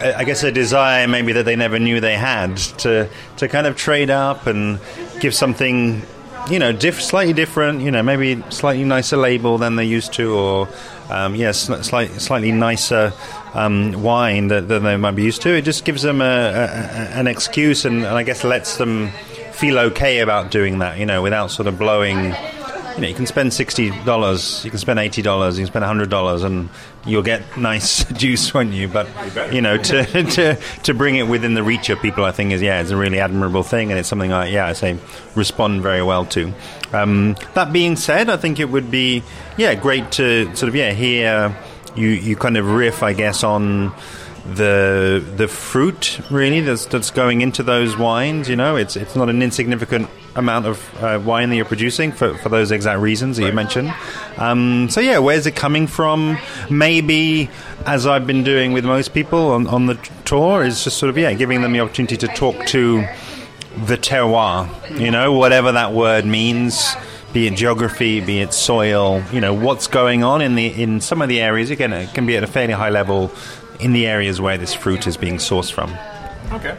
I 0.00 0.24
guess 0.24 0.42
a 0.42 0.50
desire 0.50 1.06
maybe 1.06 1.32
that 1.34 1.44
they 1.44 1.56
never 1.56 1.78
knew 1.78 2.00
they 2.00 2.16
had 2.16 2.56
to 2.78 3.08
to 3.36 3.48
kind 3.48 3.66
of 3.66 3.76
trade 3.76 4.10
up 4.10 4.46
and 4.46 4.80
give 5.20 5.34
something 5.34 6.02
you 6.50 6.58
know 6.58 6.72
diff, 6.72 7.00
slightly 7.00 7.32
different 7.32 7.82
you 7.82 7.90
know 7.90 8.02
maybe 8.02 8.42
slightly 8.50 8.84
nicer 8.84 9.16
label 9.16 9.58
than 9.58 9.76
they 9.76 9.84
used 9.84 10.12
to 10.14 10.34
or 10.34 10.68
um, 11.10 11.34
yes 11.34 11.68
yeah, 11.68 11.82
slightly, 11.82 12.18
slightly 12.18 12.50
nicer 12.50 13.12
um, 13.54 14.02
wine 14.02 14.48
that, 14.48 14.66
than 14.68 14.82
they 14.82 14.96
might 14.96 15.12
be 15.12 15.22
used 15.22 15.42
to 15.42 15.50
it 15.50 15.62
just 15.62 15.84
gives 15.84 16.02
them 16.02 16.20
a, 16.20 16.24
a, 16.24 16.68
an 17.14 17.26
excuse 17.26 17.84
and, 17.84 17.96
and 17.96 18.16
I 18.16 18.22
guess 18.22 18.42
lets 18.42 18.76
them 18.78 19.12
feel 19.62 19.78
okay 19.78 20.18
about 20.18 20.50
doing 20.50 20.80
that, 20.80 20.98
you 20.98 21.06
know, 21.06 21.22
without 21.22 21.48
sort 21.48 21.68
of 21.68 21.78
blowing 21.78 22.16
you 22.96 23.00
know 23.00 23.06
you 23.06 23.14
can 23.14 23.26
spend 23.26 23.52
sixty 23.54 23.90
dollars, 24.04 24.64
you 24.64 24.70
can 24.70 24.80
spend 24.80 24.98
eighty 24.98 25.22
dollars, 25.22 25.56
you 25.56 25.64
can 25.64 25.70
spend 25.70 25.84
hundred 25.84 26.10
dollars, 26.10 26.42
and 26.42 26.68
you'll 27.06 27.22
get 27.22 27.56
nice 27.56 28.04
juice, 28.12 28.52
won't 28.52 28.72
you? 28.72 28.88
But 28.88 29.06
you 29.54 29.62
know 29.62 29.76
to, 29.78 30.04
to 30.24 30.56
to 30.56 30.94
bring 30.94 31.14
it 31.14 31.28
within 31.28 31.54
the 31.54 31.62
reach 31.62 31.90
of 31.90 32.02
people, 32.02 32.24
I 32.24 32.32
think 32.32 32.50
is 32.50 32.60
yeah, 32.60 32.80
it's 32.80 32.90
a 32.90 32.96
really 32.96 33.20
admirable 33.20 33.62
thing, 33.62 33.92
and 33.92 34.00
it's 34.00 34.08
something 34.08 34.32
I 34.32 34.48
yeah 34.48 34.66
I 34.66 34.72
say 34.72 34.98
respond 35.36 35.80
very 35.82 36.02
well 36.02 36.26
to. 36.26 36.52
Um, 36.92 37.36
that 37.54 37.72
being 37.72 37.94
said, 37.94 38.28
I 38.28 38.36
think 38.38 38.58
it 38.58 38.68
would 38.68 38.90
be 38.90 39.22
yeah 39.56 39.76
great 39.76 40.10
to 40.12 40.54
sort 40.56 40.68
of 40.68 40.74
yeah 40.74 40.90
hear 40.90 41.56
you 41.94 42.08
you 42.08 42.34
kind 42.34 42.56
of 42.56 42.68
riff, 42.68 43.04
I 43.04 43.12
guess, 43.12 43.44
on 43.44 43.94
the 44.44 45.24
the 45.36 45.46
fruit 45.46 46.20
really 46.30 46.60
that's 46.60 46.86
that's 46.86 47.10
going 47.10 47.40
into 47.40 47.62
those 47.62 47.96
wines. 47.96 48.48
You 48.48 48.56
know, 48.56 48.76
it's 48.76 48.96
it's 48.96 49.14
not 49.14 49.28
an 49.28 49.42
insignificant 49.42 50.08
amount 50.34 50.66
of 50.66 51.02
uh, 51.02 51.20
wine 51.22 51.50
that 51.50 51.56
you're 51.56 51.64
producing 51.64 52.10
for, 52.10 52.34
for 52.38 52.48
those 52.48 52.70
exact 52.70 53.00
reasons 53.00 53.36
that 53.36 53.46
you 53.46 53.52
mentioned. 53.52 53.94
Um, 54.38 54.88
so 54.88 55.00
yeah, 55.00 55.18
where's 55.18 55.46
it 55.46 55.54
coming 55.54 55.86
from? 55.86 56.38
Maybe 56.70 57.50
as 57.86 58.06
I've 58.06 58.26
been 58.26 58.42
doing 58.42 58.72
with 58.72 58.84
most 58.84 59.12
people 59.12 59.50
on, 59.52 59.66
on 59.66 59.86
the 59.86 59.94
tour 60.24 60.64
is 60.64 60.84
just 60.84 60.98
sort 60.98 61.10
of 61.10 61.18
yeah, 61.18 61.32
giving 61.34 61.62
them 61.62 61.72
the 61.72 61.80
opportunity 61.80 62.16
to 62.16 62.28
talk 62.28 62.66
to 62.66 63.06
the 63.86 63.96
terroir. 63.96 64.68
You 64.98 65.10
know, 65.10 65.32
whatever 65.32 65.72
that 65.72 65.92
word 65.92 66.24
means 66.24 66.94
be 67.32 67.46
it 67.46 67.54
geography, 67.54 68.20
be 68.20 68.40
it 68.40 68.52
soil, 68.52 69.22
you 69.32 69.40
know, 69.40 69.54
what's 69.54 69.86
going 69.86 70.22
on 70.22 70.42
in 70.42 70.54
the 70.54 70.66
in 70.66 71.00
some 71.00 71.22
of 71.22 71.28
the 71.28 71.40
areas. 71.40 71.70
Again, 71.70 71.92
it 71.92 72.12
can 72.14 72.26
be 72.26 72.36
at 72.36 72.44
a 72.44 72.46
fairly 72.46 72.74
high 72.74 72.90
level 72.90 73.30
in 73.80 73.92
the 73.92 74.06
areas 74.06 74.40
where 74.40 74.58
this 74.58 74.74
fruit 74.74 75.06
is 75.06 75.16
being 75.16 75.36
sourced 75.36 75.72
from. 75.72 75.94
Okay. 76.52 76.76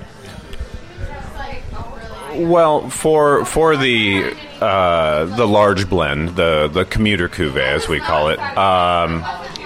Well, 2.35 2.89
for 2.89 3.45
for 3.45 3.77
the 3.77 4.35
uh, 4.59 5.25
the 5.25 5.47
large 5.47 5.87
blend, 5.89 6.29
the 6.29 6.67
the 6.71 6.83
commuter 6.85 7.29
cuvee 7.29 7.61
as 7.61 7.87
we 7.87 7.99
call 7.99 8.29
it. 8.29 8.39
Um, 8.39 9.21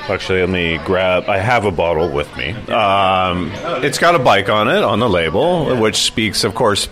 actually, 0.10 0.42
let 0.42 0.50
me 0.50 0.78
grab. 0.80 1.30
I 1.30 1.38
have 1.38 1.64
a 1.64 1.72
bottle 1.72 2.10
with 2.10 2.36
me. 2.36 2.52
Um, 2.52 3.52
it's 3.84 3.98
got 3.98 4.16
a 4.16 4.20
bike 4.20 4.50
on 4.50 4.68
it 4.68 4.84
on 4.84 5.00
the 5.00 5.08
label, 5.10 5.78
which 5.78 5.96
speaks, 5.98 6.44
of 6.44 6.56
course, 6.56 6.90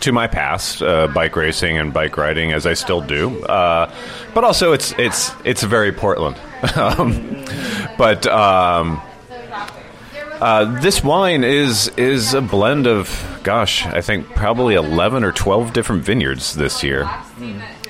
to 0.00 0.12
my 0.12 0.26
past, 0.26 0.82
uh, 0.82 1.06
bike 1.08 1.34
racing 1.34 1.78
and 1.78 1.92
bike 1.92 2.18
riding, 2.18 2.52
as 2.52 2.66
I 2.66 2.74
still 2.74 3.00
do. 3.00 3.42
Uh, 3.44 3.90
but 4.34 4.44
also, 4.44 4.72
it's 4.72 4.92
it's 4.98 5.32
it's 5.44 5.62
very 5.62 5.92
Portland. 5.92 6.36
Um, 6.76 7.44
but 7.98 8.26
um, 8.26 9.00
uh, 10.40 10.80
this 10.80 11.02
wine 11.02 11.44
is 11.44 11.88
is 11.96 12.34
a 12.34 12.40
blend 12.42 12.86
of, 12.86 13.40
gosh, 13.42 13.84
I 13.86 14.00
think 14.00 14.26
probably 14.34 14.74
eleven 14.74 15.24
or 15.24 15.32
twelve 15.32 15.72
different 15.72 16.04
vineyards 16.04 16.54
this 16.54 16.82
year, 16.82 17.08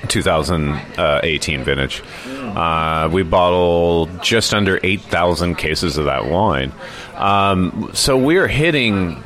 2018 0.07 1.63
vintage. 1.63 2.03
Uh, 2.27 3.09
we 3.11 3.23
bottled 3.23 4.21
just 4.21 4.53
under 4.53 4.79
eight 4.83 5.01
thousand 5.01 5.55
cases 5.55 5.97
of 5.97 6.05
that 6.05 6.25
wine. 6.27 6.71
Um, 7.15 7.89
so 7.93 8.17
we're 8.17 8.47
hitting 8.47 9.23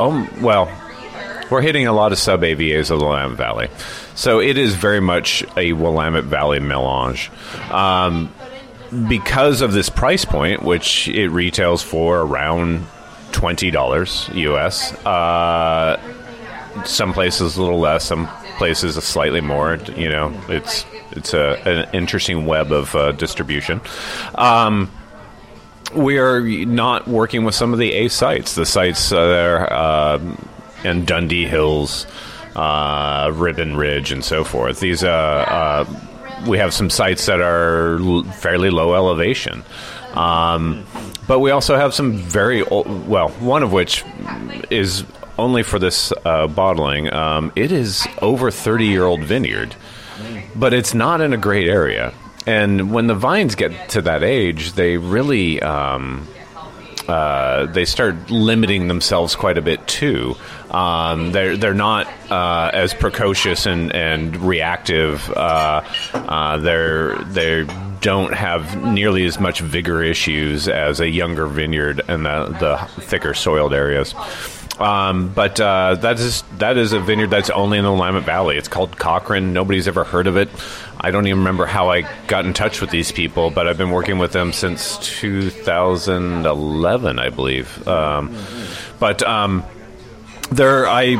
Oh, 0.00 0.28
well, 0.40 0.70
we're 1.50 1.62
hitting 1.62 1.86
a 1.86 1.92
lot 1.92 2.12
of 2.12 2.18
sub 2.18 2.42
AVAs 2.42 2.90
of 2.90 2.98
the 3.00 3.04
Willamette 3.04 3.36
Valley. 3.36 3.68
So 4.14 4.40
it 4.40 4.58
is 4.58 4.74
very 4.74 5.00
much 5.00 5.44
a 5.56 5.72
Willamette 5.72 6.24
Valley 6.24 6.60
melange. 6.60 7.30
Um, 7.70 8.32
because 9.08 9.60
of 9.60 9.72
this 9.72 9.88
price 9.88 10.24
point, 10.24 10.62
which 10.62 11.08
it 11.08 11.28
retails 11.28 11.82
for 11.82 12.20
around 12.20 12.86
$20 13.32 14.34
US, 14.34 14.92
uh, 15.04 16.00
some 16.84 17.12
places 17.12 17.56
a 17.56 17.62
little 17.62 17.80
less, 17.80 18.04
some 18.04 18.28
places 18.56 18.96
a 18.96 19.02
slightly 19.02 19.40
more. 19.40 19.78
You 19.96 20.08
know, 20.08 20.40
it's 20.48 20.84
it's 21.12 21.34
a, 21.34 21.60
an 21.64 21.88
interesting 21.92 22.46
web 22.46 22.72
of 22.72 22.94
uh, 22.94 23.12
distribution. 23.12 23.80
Um, 24.34 24.90
we 25.94 26.18
are 26.18 26.40
not 26.40 27.08
working 27.08 27.44
with 27.44 27.54
some 27.54 27.72
of 27.72 27.78
the 27.78 27.92
A 27.92 28.08
sites, 28.08 28.54
the 28.54 28.66
sites 28.66 29.12
uh, 29.12 29.18
are. 29.18 29.72
uh, 29.72 30.36
in 30.84 31.04
Dundee 31.04 31.46
Hills, 31.46 32.06
uh, 32.56 33.30
Ribbon 33.34 33.76
Ridge, 33.76 34.12
and 34.12 34.24
so 34.24 34.44
forth. 34.44 34.80
These 34.80 35.04
uh, 35.04 35.08
uh, 35.08 35.84
we 36.46 36.58
have 36.58 36.72
some 36.72 36.90
sites 36.90 37.26
that 37.26 37.40
are 37.40 37.98
l- 37.98 38.24
fairly 38.24 38.70
low 38.70 38.94
elevation. 38.94 39.64
Um, 40.14 40.86
but 41.26 41.40
we 41.40 41.50
also 41.50 41.76
have 41.76 41.92
some 41.94 42.16
very 42.16 42.62
old, 42.62 43.06
well, 43.06 43.28
one 43.28 43.62
of 43.62 43.72
which 43.72 44.04
is 44.70 45.04
only 45.38 45.62
for 45.62 45.78
this 45.78 46.12
uh, 46.24 46.46
bottling. 46.48 47.12
Um, 47.12 47.52
it 47.54 47.70
is 47.70 48.06
over 48.22 48.50
30 48.50 48.86
year 48.86 49.04
old 49.04 49.22
vineyard, 49.22 49.74
but 50.56 50.72
it's 50.72 50.94
not 50.94 51.20
in 51.20 51.32
a 51.32 51.36
great 51.36 51.68
area. 51.68 52.14
And 52.46 52.92
when 52.92 53.06
the 53.08 53.14
vines 53.14 53.54
get 53.54 53.90
to 53.90 54.02
that 54.02 54.22
age, 54.22 54.72
they 54.72 54.96
really 54.96 55.60
um, 55.60 56.26
uh, 57.08 57.66
they 57.66 57.84
start 57.84 58.30
limiting 58.30 58.88
themselves 58.88 59.34
quite 59.34 59.56
a 59.56 59.62
bit 59.62 59.86
too. 59.86 60.36
Um, 60.70 61.32
they're 61.32 61.56
they're 61.56 61.74
not 61.74 62.06
uh, 62.30 62.70
as 62.72 62.92
precocious 62.92 63.66
and 63.66 63.94
and 63.94 64.36
reactive. 64.36 65.30
Uh, 65.30 65.82
uh, 66.12 66.58
they're 66.58 67.16
they 67.24 67.66
don't 68.00 68.34
have 68.34 68.84
nearly 68.84 69.24
as 69.24 69.40
much 69.40 69.60
vigor 69.60 70.02
issues 70.02 70.68
as 70.68 71.00
a 71.00 71.08
younger 71.08 71.46
vineyard 71.46 72.02
and 72.08 72.26
the 72.26 72.56
the 72.60 73.02
thicker 73.02 73.34
soiled 73.34 73.72
areas. 73.72 74.14
Um, 74.78 75.32
but 75.32 75.60
uh, 75.60 75.96
that 75.96 76.20
is 76.20 76.42
that 76.58 76.76
is 76.76 76.92
a 76.92 77.00
vineyard 77.00 77.30
that's 77.30 77.50
only 77.50 77.78
in 77.78 77.84
the 77.84 77.92
Willamette 77.92 78.24
Valley. 78.24 78.56
It's 78.56 78.68
called 78.68 78.96
Cochrane. 78.96 79.52
Nobody's 79.52 79.88
ever 79.88 80.04
heard 80.04 80.26
of 80.26 80.36
it. 80.36 80.48
I 81.00 81.10
don't 81.10 81.26
even 81.26 81.38
remember 81.38 81.66
how 81.66 81.90
I 81.90 82.02
got 82.26 82.44
in 82.44 82.54
touch 82.54 82.80
with 82.80 82.90
these 82.90 83.12
people, 83.12 83.50
but 83.50 83.68
I've 83.68 83.78
been 83.78 83.90
working 83.90 84.18
with 84.18 84.32
them 84.32 84.52
since 84.52 84.98
2011, 84.98 87.18
I 87.18 87.28
believe. 87.30 87.86
Um, 87.86 88.36
but 88.98 89.22
um, 89.22 89.64
there, 90.50 90.88
I 90.88 91.16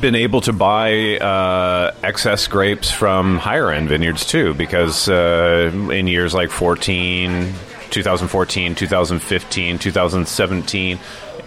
been 0.00 0.14
able 0.14 0.40
to 0.42 0.52
buy 0.52 1.18
uh, 1.18 1.94
excess 2.02 2.46
grapes 2.46 2.90
from 2.90 3.38
higher 3.38 3.70
end 3.70 3.88
vineyards 3.88 4.24
too, 4.24 4.54
because 4.54 5.08
uh, 5.08 5.70
in 5.92 6.06
years 6.06 6.32
like 6.32 6.50
14, 6.50 7.52
2014, 7.90 8.74
2015, 8.74 9.78
2017, 9.78 10.98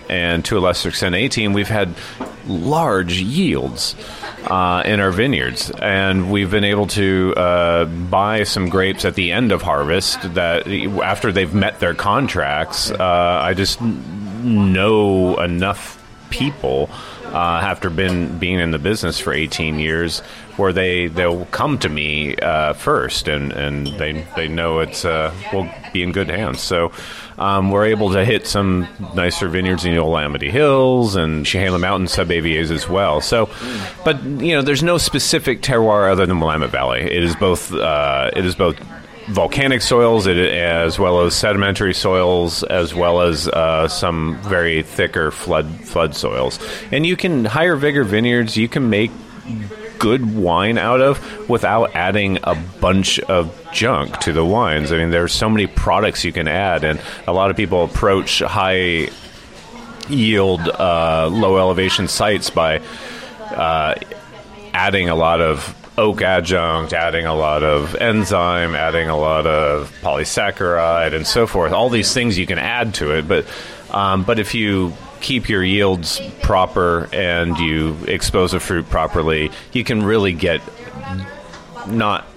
and 0.09 0.43
to 0.45 0.57
a 0.57 0.59
lesser 0.59 0.89
extent 0.89 1.15
18, 1.15 1.53
we've 1.53 1.67
had 1.67 1.93
large 2.47 3.19
yields 3.19 3.95
uh, 4.45 4.83
in 4.85 4.99
our 4.99 5.11
vineyards, 5.11 5.71
and 5.71 6.31
we've 6.31 6.51
been 6.51 6.63
able 6.63 6.87
to 6.87 7.33
uh, 7.35 7.85
buy 7.85 8.43
some 8.43 8.69
grapes 8.69 9.05
at 9.05 9.15
the 9.15 9.31
end 9.31 9.51
of 9.51 9.61
harvest. 9.61 10.33
That 10.33 10.67
after 10.67 11.31
they've 11.31 11.53
met 11.53 11.79
their 11.79 11.93
contracts, 11.93 12.91
uh, 12.91 13.41
I 13.43 13.53
just 13.53 13.81
know 13.81 15.39
enough 15.39 15.99
people 16.29 16.89
uh, 17.25 17.61
after 17.63 17.89
been 17.89 18.37
being 18.37 18.59
in 18.59 18.71
the 18.71 18.79
business 18.79 19.19
for 19.19 19.33
18 19.33 19.79
years 19.79 20.19
where 20.57 20.73
they 20.73 21.07
they'll 21.07 21.45
come 21.45 21.79
to 21.79 21.89
me 21.89 22.35
uh, 22.37 22.73
first 22.73 23.27
and 23.27 23.51
and 23.53 23.87
they 23.87 24.25
they 24.35 24.47
know 24.47 24.79
it's 24.79 25.03
uh, 25.03 25.33
will 25.51 25.67
be 25.93 26.03
in 26.03 26.11
good 26.11 26.29
hands 26.29 26.61
so 26.61 26.91
um, 27.37 27.71
we're 27.71 27.85
able 27.85 28.11
to 28.13 28.23
hit 28.23 28.47
some 28.47 28.87
nicer 29.15 29.47
vineyards 29.49 29.85
in 29.85 29.95
the 29.95 30.03
Willamette 30.03 30.41
Hills 30.41 31.15
and 31.15 31.45
Chehalem 31.45 31.81
Mountain 31.81 32.07
sub 32.07 32.29
AVAs 32.29 32.71
as 32.71 32.87
well. 32.87 33.21
So, 33.21 33.49
but 34.03 34.23
you 34.23 34.55
know, 34.55 34.61
there's 34.61 34.83
no 34.83 34.97
specific 34.97 35.61
terroir 35.61 36.11
other 36.11 36.25
than 36.25 36.39
Willamette 36.39 36.69
Valley. 36.69 37.01
It 37.01 37.23
is 37.23 37.35
both. 37.35 37.73
Uh, 37.73 38.31
it 38.35 38.45
is 38.45 38.55
both 38.55 38.77
volcanic 39.27 39.81
soils 39.81 40.27
as 40.27 40.99
well 40.99 41.21
as 41.21 41.33
sedimentary 41.33 41.93
soils 41.93 42.61
as 42.63 42.93
well 42.93 43.21
as 43.21 43.47
uh, 43.47 43.87
some 43.87 44.37
very 44.41 44.83
thicker 44.83 45.31
flood 45.31 45.65
flood 45.85 46.13
soils 46.13 46.59
and 46.91 47.05
you 47.05 47.15
can 47.15 47.45
higher 47.45 47.77
vigor 47.77 48.03
vineyards 48.03 48.57
you 48.57 48.67
can 48.67 48.89
make 48.89 49.11
good 50.03 50.35
wine 50.35 50.77
out 50.77 50.99
of 50.99 51.49
without 51.49 51.95
adding 51.95 52.37
a 52.43 52.55
bunch 52.81 53.21
of 53.21 53.57
junk 53.71 54.19
to 54.19 54.33
the 54.33 54.43
wines. 54.43 54.91
I 54.91 54.97
mean, 54.97 55.11
there's 55.11 55.31
so 55.31 55.49
many 55.49 55.65
products 55.65 56.25
you 56.25 56.33
can 56.33 56.49
add, 56.49 56.83
and 56.83 57.01
a 57.25 57.31
lot 57.31 57.51
of 57.51 57.55
people 57.55 57.85
approach 57.85 58.39
high 58.39 59.07
yield, 60.09 60.59
uh, 60.67 61.29
low 61.31 61.57
elevation 61.57 62.09
sites 62.09 62.49
by 62.49 62.81
uh, 63.51 63.95
adding 64.73 65.07
a 65.07 65.15
lot 65.15 65.39
of 65.39 65.73
oak 65.97 66.21
adjunct, 66.21 66.91
adding 66.91 67.25
a 67.25 67.33
lot 67.33 67.63
of 67.63 67.95
enzyme, 67.95 68.75
adding 68.75 69.07
a 69.07 69.17
lot 69.17 69.47
of 69.47 69.89
polysaccharide, 70.01 71.13
and 71.13 71.25
so 71.25 71.47
forth. 71.47 71.71
All 71.71 71.89
these 71.89 72.13
things 72.13 72.37
you 72.37 72.45
can 72.45 72.59
add 72.59 72.95
to 72.95 73.17
it, 73.17 73.25
but 73.25 73.45
um, 73.89 74.23
but 74.25 74.37
if 74.37 74.53
you 74.53 74.91
keep 75.23 75.49
your 75.49 75.63
yields 75.63 76.21
proper 76.41 77.09
and 77.11 77.57
you 77.57 77.97
expose 78.07 78.51
the 78.51 78.59
fruit 78.59 78.87
properly, 78.89 79.49
you 79.71 79.83
can 79.83 80.03
really 80.03 80.33
get 80.33 80.61
not 81.87 82.27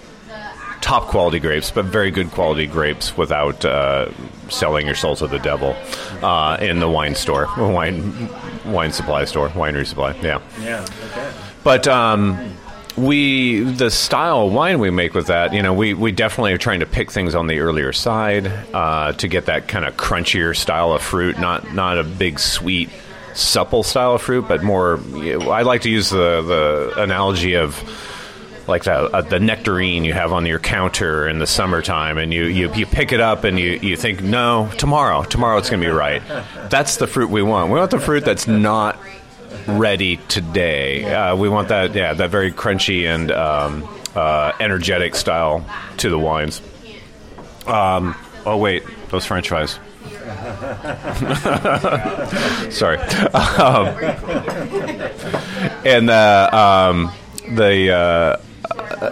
top 0.81 1.03
quality 1.07 1.39
grapes, 1.39 1.69
but 1.69 1.85
very 1.85 2.09
good 2.09 2.31
quality 2.31 2.65
grapes 2.65 3.15
without 3.17 3.65
uh, 3.65 4.09
selling 4.49 4.85
your 4.85 4.95
soul 4.95 5.15
to 5.17 5.27
the 5.27 5.39
devil 5.39 5.75
uh, 6.23 6.57
in 6.61 6.79
the 6.79 6.89
wine 6.89 7.13
store, 7.13 7.47
wine 7.57 8.29
wine 8.65 8.91
supply 8.91 9.25
store, 9.25 9.49
winery 9.49 9.85
supply. 9.85 10.13
Yeah. 10.21 10.41
Yeah. 10.61 10.85
Okay. 11.11 11.31
but 11.63 11.87
um, 11.87 12.53
we 12.97 13.59
the 13.59 13.91
style 13.91 14.47
of 14.47 14.53
wine 14.53 14.79
we 14.79 14.89
make 14.89 15.13
with 15.13 15.27
that, 15.27 15.53
you 15.53 15.61
know, 15.61 15.73
we, 15.73 15.93
we 15.93 16.11
definitely 16.11 16.53
are 16.53 16.57
trying 16.57 16.79
to 16.79 16.85
pick 16.85 17.11
things 17.11 17.35
on 17.35 17.47
the 17.47 17.59
earlier 17.59 17.93
side 17.93 18.47
uh, 18.73 19.13
to 19.13 19.27
get 19.27 19.45
that 19.45 19.67
kind 19.67 19.85
of 19.85 19.95
crunchier 19.95 20.55
style 20.55 20.93
of 20.93 21.01
fruit, 21.01 21.39
not 21.39 21.73
not 21.73 21.99
a 21.99 22.03
big 22.03 22.39
sweet, 22.39 22.89
supple 23.33 23.83
style 23.83 24.15
of 24.15 24.21
fruit, 24.21 24.47
but 24.47 24.63
more. 24.63 24.99
I 25.15 25.61
like 25.61 25.81
to 25.81 25.89
use 25.89 26.09
the 26.09 26.41
the 26.41 27.01
analogy 27.01 27.53
of 27.53 27.77
like 28.67 28.83
the, 28.83 28.91
uh, 28.91 29.21
the 29.21 29.39
nectarine 29.39 30.03
you 30.03 30.13
have 30.13 30.33
on 30.33 30.45
your 30.45 30.59
counter 30.59 31.27
in 31.27 31.39
the 31.39 31.47
summertime, 31.47 32.17
and 32.17 32.33
you, 32.33 32.43
you, 32.45 32.73
you 32.73 32.85
pick 32.85 33.13
it 33.13 33.21
up 33.21 33.45
and 33.45 33.57
you, 33.57 33.79
you 33.81 33.95
think, 33.95 34.21
no, 34.21 34.69
tomorrow, 34.77 35.23
tomorrow 35.23 35.57
it's 35.57 35.69
going 35.69 35.81
to 35.81 35.87
be 35.87 35.91
right. 35.91 36.21
That's 36.69 36.97
the 36.97 37.07
fruit 37.07 37.29
we 37.29 37.41
want. 37.41 37.71
We 37.71 37.79
want 37.79 37.91
the 37.91 37.99
fruit 37.99 38.25
that's 38.25 38.45
not 38.45 38.99
ready 39.67 40.17
today. 40.27 41.05
Uh, 41.05 41.35
we 41.35 41.49
want 41.49 41.69
that, 41.69 41.95
yeah, 41.95 42.13
that 42.13 42.29
very 42.29 42.51
crunchy 42.51 43.05
and 43.05 43.31
um, 43.31 43.87
uh, 44.15 44.51
energetic 44.59 45.15
style 45.15 45.65
to 45.97 46.09
the 46.09 46.19
wines. 46.19 46.61
Um, 47.65 48.15
oh 48.45 48.57
wait, 48.57 48.83
those 49.09 49.25
French 49.25 49.49
fries. 49.49 49.79
Sorry. 52.73 52.97
Um, 52.97 53.87
and 55.85 56.09
uh, 56.09 56.49
um, 56.53 57.11
the 57.55 57.91
uh, 57.91 58.37
uh, 59.01 59.09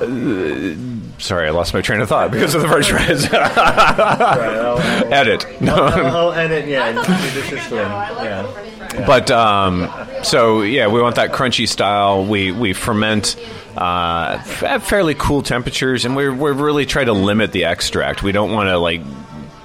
sorry, 1.17 1.47
I 1.47 1.51
lost 1.51 1.73
my 1.73 1.81
train 1.81 2.01
of 2.01 2.09
thought 2.09 2.31
because 2.31 2.55
of 2.55 2.61
the 2.61 2.67
French 2.67 2.89
fries. 2.91 3.25
edit. 5.11 5.61
No. 5.61 5.75
I'll, 5.75 6.31
edit. 6.33 6.67
Yeah. 6.67 6.91
This 6.91 7.51
is 7.51 7.71
yeah. 7.71 8.23
yeah. 8.23 9.05
But 9.05 9.31
um, 9.31 9.89
so 10.23 10.61
yeah, 10.61 10.87
we 10.87 11.01
want 11.01 11.15
that 11.15 11.31
crunchy 11.31 11.67
style. 11.67 12.25
We 12.25 12.51
we 12.51 12.73
ferment 12.73 13.35
uh, 13.77 14.41
at 14.61 14.79
fairly 14.79 15.15
cool 15.15 15.41
temperatures, 15.41 16.05
and 16.05 16.15
we're 16.15 16.33
we're 16.33 16.53
really 16.53 16.85
try 16.85 17.03
to 17.03 17.13
limit 17.13 17.51
the 17.51 17.65
extract. 17.65 18.23
We 18.23 18.31
don't 18.31 18.51
want 18.51 18.69
to 18.69 18.77
like 18.77 19.01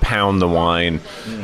pound 0.00 0.42
the 0.42 0.49
wine 0.49 1.00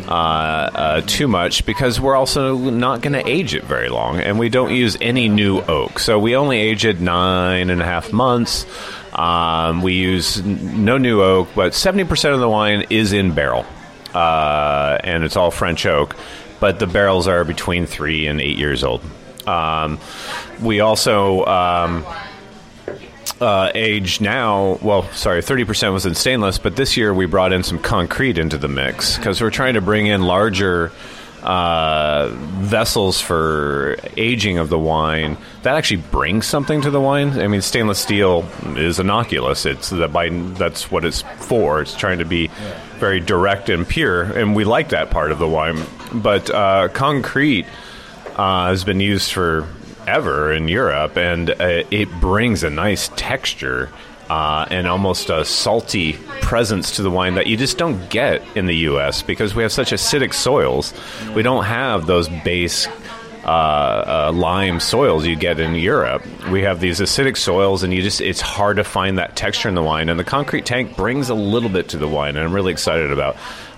uh, 0.08 0.10
uh, 0.10 1.00
too 1.02 1.28
much 1.28 1.64
because 1.66 2.00
we're 2.00 2.16
also 2.16 2.56
not 2.56 3.00
going 3.00 3.12
to 3.12 3.28
age 3.28 3.54
it 3.54 3.62
very 3.64 3.88
long, 3.88 4.18
and 4.18 4.38
we 4.38 4.48
don't 4.48 4.74
use 4.74 4.96
any 5.00 5.28
new 5.28 5.60
oak. 5.60 6.00
So 6.00 6.18
we 6.18 6.34
only 6.34 6.58
age 6.58 6.84
it 6.84 7.00
nine 7.00 7.70
and 7.70 7.80
a 7.80 7.84
half 7.84 8.12
months. 8.12 8.66
Um, 9.16 9.80
we 9.80 9.94
use 9.94 10.44
no 10.44 10.98
new 10.98 11.22
oak, 11.22 11.48
but 11.54 11.74
seventy 11.74 12.04
percent 12.04 12.34
of 12.34 12.40
the 12.40 12.48
wine 12.48 12.86
is 12.90 13.12
in 13.12 13.34
barrel, 13.34 13.64
uh, 14.14 14.98
and 15.02 15.24
it's 15.24 15.36
all 15.36 15.50
French 15.50 15.86
oak. 15.86 16.14
But 16.60 16.78
the 16.78 16.86
barrels 16.86 17.26
are 17.26 17.44
between 17.44 17.86
three 17.86 18.26
and 18.26 18.40
eight 18.40 18.58
years 18.58 18.84
old. 18.84 19.02
Um, 19.46 19.98
we 20.60 20.80
also 20.80 21.44
um, 21.46 22.04
uh, 23.40 23.70
age 23.74 24.20
now, 24.20 24.78
well, 24.82 25.02
sorry, 25.12 25.40
30% 25.42 25.92
was 25.92 26.06
in 26.06 26.14
stainless, 26.14 26.58
but 26.58 26.76
this 26.76 26.96
year 26.96 27.12
we 27.12 27.26
brought 27.26 27.52
in 27.52 27.62
some 27.62 27.78
concrete 27.78 28.38
into 28.38 28.58
the 28.58 28.68
mix 28.68 29.16
because 29.16 29.40
we're 29.40 29.50
trying 29.50 29.74
to 29.74 29.80
bring 29.80 30.06
in 30.06 30.22
larger 30.22 30.90
uh, 31.46 32.28
vessels 32.58 33.20
for 33.20 33.96
aging 34.16 34.58
of 34.58 34.68
the 34.68 34.78
wine. 34.78 35.38
That 35.62 35.76
actually 35.76 36.02
brings 36.10 36.46
something 36.46 36.82
to 36.82 36.90
the 36.90 37.00
wine. 37.00 37.38
I 37.38 37.46
mean, 37.46 37.62
stainless 37.62 38.00
steel 38.00 38.44
is 38.76 38.98
innocuous. 38.98 39.64
It's 39.64 39.90
the 39.90 40.08
that's 40.58 40.90
what 40.90 41.04
it's 41.04 41.22
for. 41.38 41.80
It's 41.80 41.94
trying 41.94 42.18
to 42.18 42.24
be 42.24 42.50
very 42.98 43.20
direct 43.20 43.68
and 43.68 43.86
pure, 43.86 44.22
and 44.22 44.56
we 44.56 44.64
like 44.64 44.88
that 44.88 45.10
part 45.10 45.30
of 45.30 45.38
the 45.38 45.48
wine. 45.48 45.82
But 46.12 46.50
uh, 46.50 46.88
concrete 46.88 47.66
uh, 48.34 48.66
has 48.68 48.82
been 48.82 49.00
used 49.00 49.30
for 49.30 49.68
ever 50.06 50.52
in 50.52 50.66
Europe, 50.66 51.16
and 51.16 51.50
uh, 51.50 51.84
it 51.90 52.10
brings 52.20 52.64
a 52.64 52.70
nice 52.70 53.08
texture 53.14 53.90
uh, 54.28 54.66
and 54.70 54.86
almost 54.86 55.30
a 55.30 55.44
salty 55.44 56.14
presence 56.40 56.96
to 56.96 57.02
the 57.02 57.10
wine 57.10 57.34
that 57.34 57.46
you 57.46 57.56
just 57.56 57.78
don't 57.78 58.08
get 58.10 58.42
in 58.56 58.66
the 58.66 58.76
U.S. 58.76 59.22
because 59.22 59.54
we 59.54 59.62
have 59.62 59.72
such 59.72 59.90
acidic 59.90 60.34
soils. 60.34 60.92
We 61.34 61.42
don't 61.42 61.64
have 61.64 62.06
those 62.06 62.28
base. 62.28 62.88
Uh, 63.44 64.26
uh, 64.28 64.32
lime 64.34 64.80
soils 64.80 65.24
you 65.24 65.36
get 65.36 65.60
in 65.60 65.76
Europe. 65.76 66.20
We 66.50 66.62
have 66.62 66.80
these 66.80 66.98
acidic 66.98 67.36
soils, 67.36 67.84
and 67.84 67.94
you 67.94 68.02
just—it's 68.02 68.40
hard 68.40 68.78
to 68.78 68.82
find 68.82 69.18
that 69.18 69.36
texture 69.36 69.68
in 69.68 69.76
the 69.76 69.84
wine. 69.84 70.08
And 70.08 70.18
the 70.18 70.24
concrete 70.24 70.66
tank 70.66 70.96
brings 70.96 71.28
a 71.28 71.34
little 71.36 71.68
bit 71.68 71.90
to 71.90 71.96
the 71.96 72.08
wine, 72.08 72.34
and 72.34 72.44
I'm 72.44 72.52
really 72.52 72.72
excited 72.72 73.12
about 73.12 73.36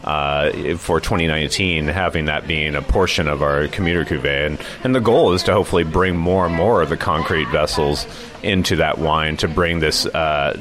uh, 0.09 0.75
for 0.79 1.01
2019, 1.01 1.87
having 1.87 2.25
that 2.25 2.47
being 2.47 2.75
a 2.75 2.81
portion 2.81 3.29
of 3.29 3.43
our 3.43 3.69
commuter 3.69 4.07
cuvee. 4.07 4.47
And, 4.47 4.59
and 4.83 4.95
the 4.95 5.01
goal 5.01 5.35
is 5.35 5.43
to 5.43 5.53
hopefully 5.53 5.85
bring 5.85 6.17
more 6.17 6.47
and 6.47 6.55
more 6.55 6.81
of 6.81 6.89
the 6.89 6.97
concrete 6.97 7.47
vessels 7.49 8.07
into 8.43 8.77
that 8.77 8.97
wine 8.97 9.37
to 9.37 9.49
bring 9.49 9.81
this. 9.81 10.07
Uh, 10.07 10.61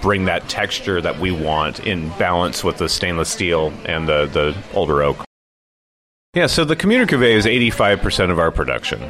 bring 0.00 0.26
that 0.26 0.46
texture 0.50 1.00
that 1.00 1.18
we 1.18 1.30
want 1.30 1.80
in 1.86 2.10
balance 2.18 2.62
with 2.62 2.76
the 2.76 2.90
stainless 2.90 3.30
steel 3.30 3.72
and 3.86 4.06
the, 4.06 4.26
the 4.26 4.54
older 4.74 5.02
oak. 5.02 5.24
Yeah, 6.34 6.46
so 6.46 6.66
the 6.66 6.76
commuter 6.76 7.06
cuvee 7.06 7.34
is 7.34 7.46
85% 7.46 8.30
of 8.30 8.38
our 8.38 8.50
production, 8.50 9.02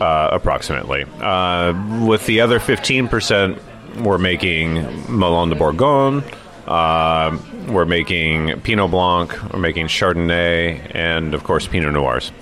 uh, 0.00 0.30
approximately. 0.32 1.04
Uh, 1.20 2.06
with 2.06 2.24
the 2.24 2.40
other 2.40 2.60
15%, 2.60 3.60
we're 4.02 4.16
making 4.16 4.74
Melon 5.18 5.50
de 5.50 5.54
Bourgogne, 5.54 6.24
uh, 6.66 7.36
we're 7.68 7.84
making 7.84 8.60
Pinot 8.60 8.90
Blanc, 8.90 9.52
we're 9.52 9.58
making 9.58 9.86
Chardonnay, 9.86 10.94
and 10.94 11.34
of 11.34 11.44
course 11.44 11.66
Pinot 11.66 11.92
Noirs. 11.92 12.32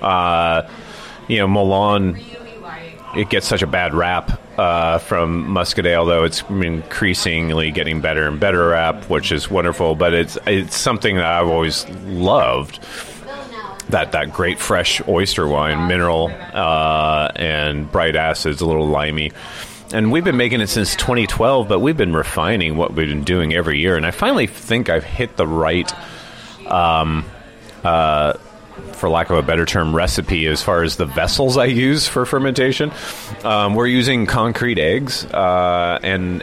Uh, 0.00 0.68
you 1.28 1.38
know, 1.38 1.48
Melon, 1.48 2.18
it 3.16 3.30
gets 3.30 3.46
such 3.46 3.62
a 3.62 3.66
bad 3.66 3.94
rap 3.94 4.40
uh, 4.58 4.98
from 4.98 5.48
Muscadet, 5.48 5.96
although 5.96 6.24
it's 6.24 6.42
increasingly 6.50 7.70
getting 7.70 8.00
better 8.00 8.26
and 8.26 8.38
better 8.38 8.68
rap, 8.68 9.04
which 9.08 9.32
is 9.32 9.50
wonderful. 9.50 9.94
But 9.94 10.14
it's 10.14 10.38
it's 10.46 10.76
something 10.76 11.16
that 11.16 11.24
I've 11.24 11.48
always 11.48 11.88
loved. 12.04 12.80
That, 13.90 14.12
that 14.12 14.32
great 14.32 14.58
fresh 14.58 15.02
oyster 15.06 15.46
wine, 15.46 15.88
mineral 15.88 16.32
uh, 16.54 17.30
and 17.36 17.90
bright 17.92 18.16
acids, 18.16 18.62
a 18.62 18.66
little 18.66 18.88
limey 18.88 19.30
and 19.94 20.10
we've 20.10 20.24
been 20.24 20.36
making 20.36 20.60
it 20.60 20.66
since 20.66 20.96
2012, 20.96 21.68
but 21.68 21.78
we've 21.78 21.96
been 21.96 22.12
refining 22.12 22.76
what 22.76 22.92
we've 22.94 23.08
been 23.08 23.24
doing 23.24 23.54
every 23.54 23.78
year. 23.78 23.96
And 23.96 24.04
I 24.04 24.10
finally 24.10 24.46
think 24.46 24.90
I've 24.90 25.04
hit 25.04 25.36
the 25.36 25.46
right, 25.46 25.90
um, 26.66 27.24
uh, 27.84 28.32
for 28.92 29.08
lack 29.08 29.30
of 29.30 29.38
a 29.38 29.42
better 29.42 29.64
term, 29.64 29.94
recipe 29.94 30.46
as 30.46 30.62
far 30.62 30.82
as 30.82 30.96
the 30.96 31.06
vessels 31.06 31.56
I 31.56 31.66
use 31.66 32.08
for 32.08 32.26
fermentation. 32.26 32.92
Um, 33.44 33.74
we're 33.74 33.86
using 33.86 34.26
concrete 34.26 34.78
eggs 34.78 35.24
uh, 35.26 36.00
and 36.02 36.42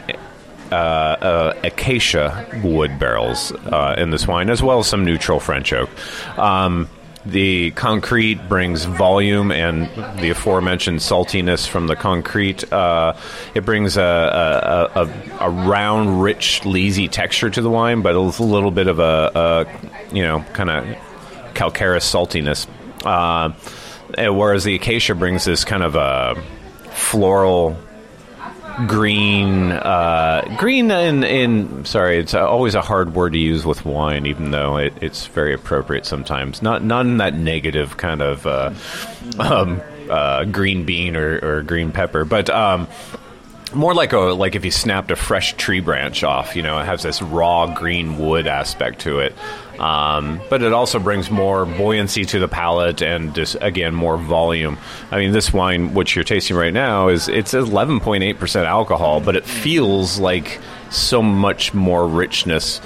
uh, 0.70 0.74
uh, 0.74 1.60
acacia 1.62 2.60
wood 2.64 2.98
barrels 2.98 3.52
uh, 3.52 3.94
in 3.98 4.08
this 4.08 4.26
wine, 4.26 4.48
as 4.48 4.62
well 4.62 4.78
as 4.78 4.86
some 4.86 5.04
neutral 5.04 5.38
French 5.38 5.74
oak. 5.74 5.90
Um, 6.38 6.88
the 7.24 7.70
concrete 7.72 8.48
brings 8.48 8.84
volume 8.84 9.52
and 9.52 9.86
the 10.18 10.30
aforementioned 10.30 10.98
saltiness 10.98 11.68
from 11.68 11.86
the 11.86 11.96
concrete. 11.96 12.70
Uh, 12.72 13.14
it 13.54 13.64
brings 13.64 13.96
a, 13.96 14.02
a, 14.02 15.00
a, 15.02 15.46
a, 15.46 15.50
round, 15.50 16.22
rich, 16.22 16.64
lazy 16.64 17.08
texture 17.08 17.50
to 17.50 17.62
the 17.62 17.70
wine, 17.70 18.02
but 18.02 18.14
a 18.14 18.20
little 18.20 18.70
bit 18.70 18.88
of 18.88 18.98
a, 18.98 19.66
you 20.12 20.22
know, 20.22 20.44
kind 20.52 20.70
of 20.70 20.96
calcareous 21.54 22.10
saltiness. 22.10 22.66
Uh, 23.04 23.52
whereas 24.30 24.64
the 24.64 24.74
acacia 24.74 25.14
brings 25.14 25.44
this 25.44 25.64
kind 25.64 25.82
of 25.82 25.94
a 25.94 26.36
floral 26.90 27.76
green 28.86 29.72
uh, 29.72 30.56
green 30.58 30.90
in, 30.90 31.24
in 31.24 31.84
sorry 31.84 32.18
it's 32.18 32.34
always 32.34 32.74
a 32.74 32.80
hard 32.80 33.14
word 33.14 33.32
to 33.32 33.38
use 33.38 33.64
with 33.64 33.84
wine 33.84 34.26
even 34.26 34.50
though 34.50 34.76
it, 34.76 34.92
it's 35.00 35.26
very 35.26 35.54
appropriate 35.54 36.06
sometimes. 36.06 36.62
Not 36.62 36.82
not 36.82 37.06
in 37.06 37.18
that 37.18 37.34
negative 37.34 37.96
kind 37.96 38.22
of 38.22 38.46
uh, 38.46 38.72
um, 39.38 39.80
uh, 40.10 40.44
green 40.44 40.84
bean 40.84 41.16
or, 41.16 41.38
or, 41.42 41.62
green 41.62 41.92
pepper 41.92 42.24
but 42.24 42.50
um, 42.50 42.88
more 43.74 43.94
like 43.94 44.12
a 44.12 44.18
like 44.18 44.54
if 44.54 44.64
you 44.64 44.70
snapped 44.70 45.10
a 45.10 45.16
fresh 45.16 45.54
tree 45.56 45.80
branch 45.80 46.22
off 46.24 46.54
you 46.56 46.62
know 46.62 46.78
it 46.78 46.84
has 46.84 47.02
this 47.02 47.22
raw 47.22 47.72
green 47.74 48.18
wood 48.18 48.46
aspect 48.46 49.00
to 49.00 49.18
it 49.18 49.34
um, 49.82 50.40
but 50.48 50.62
it 50.62 50.72
also 50.72 51.00
brings 51.00 51.30
more 51.30 51.66
buoyancy 51.66 52.24
to 52.26 52.38
the 52.38 52.46
palate 52.46 53.02
and 53.02 53.34
just 53.34 53.56
again 53.60 53.94
more 53.94 54.16
volume. 54.16 54.78
I 55.10 55.18
mean, 55.18 55.32
this 55.32 55.52
wine, 55.52 55.92
which 55.92 56.14
you're 56.14 56.24
tasting 56.24 56.56
right 56.56 56.72
now, 56.72 57.08
is 57.08 57.28
it's 57.28 57.52
11.8 57.52 58.38
percent 58.38 58.66
alcohol, 58.66 59.20
but 59.20 59.34
it 59.34 59.44
feels 59.44 60.20
like 60.20 60.60
so 60.90 61.20
much 61.20 61.74
more 61.74 62.06
richness, 62.06 62.80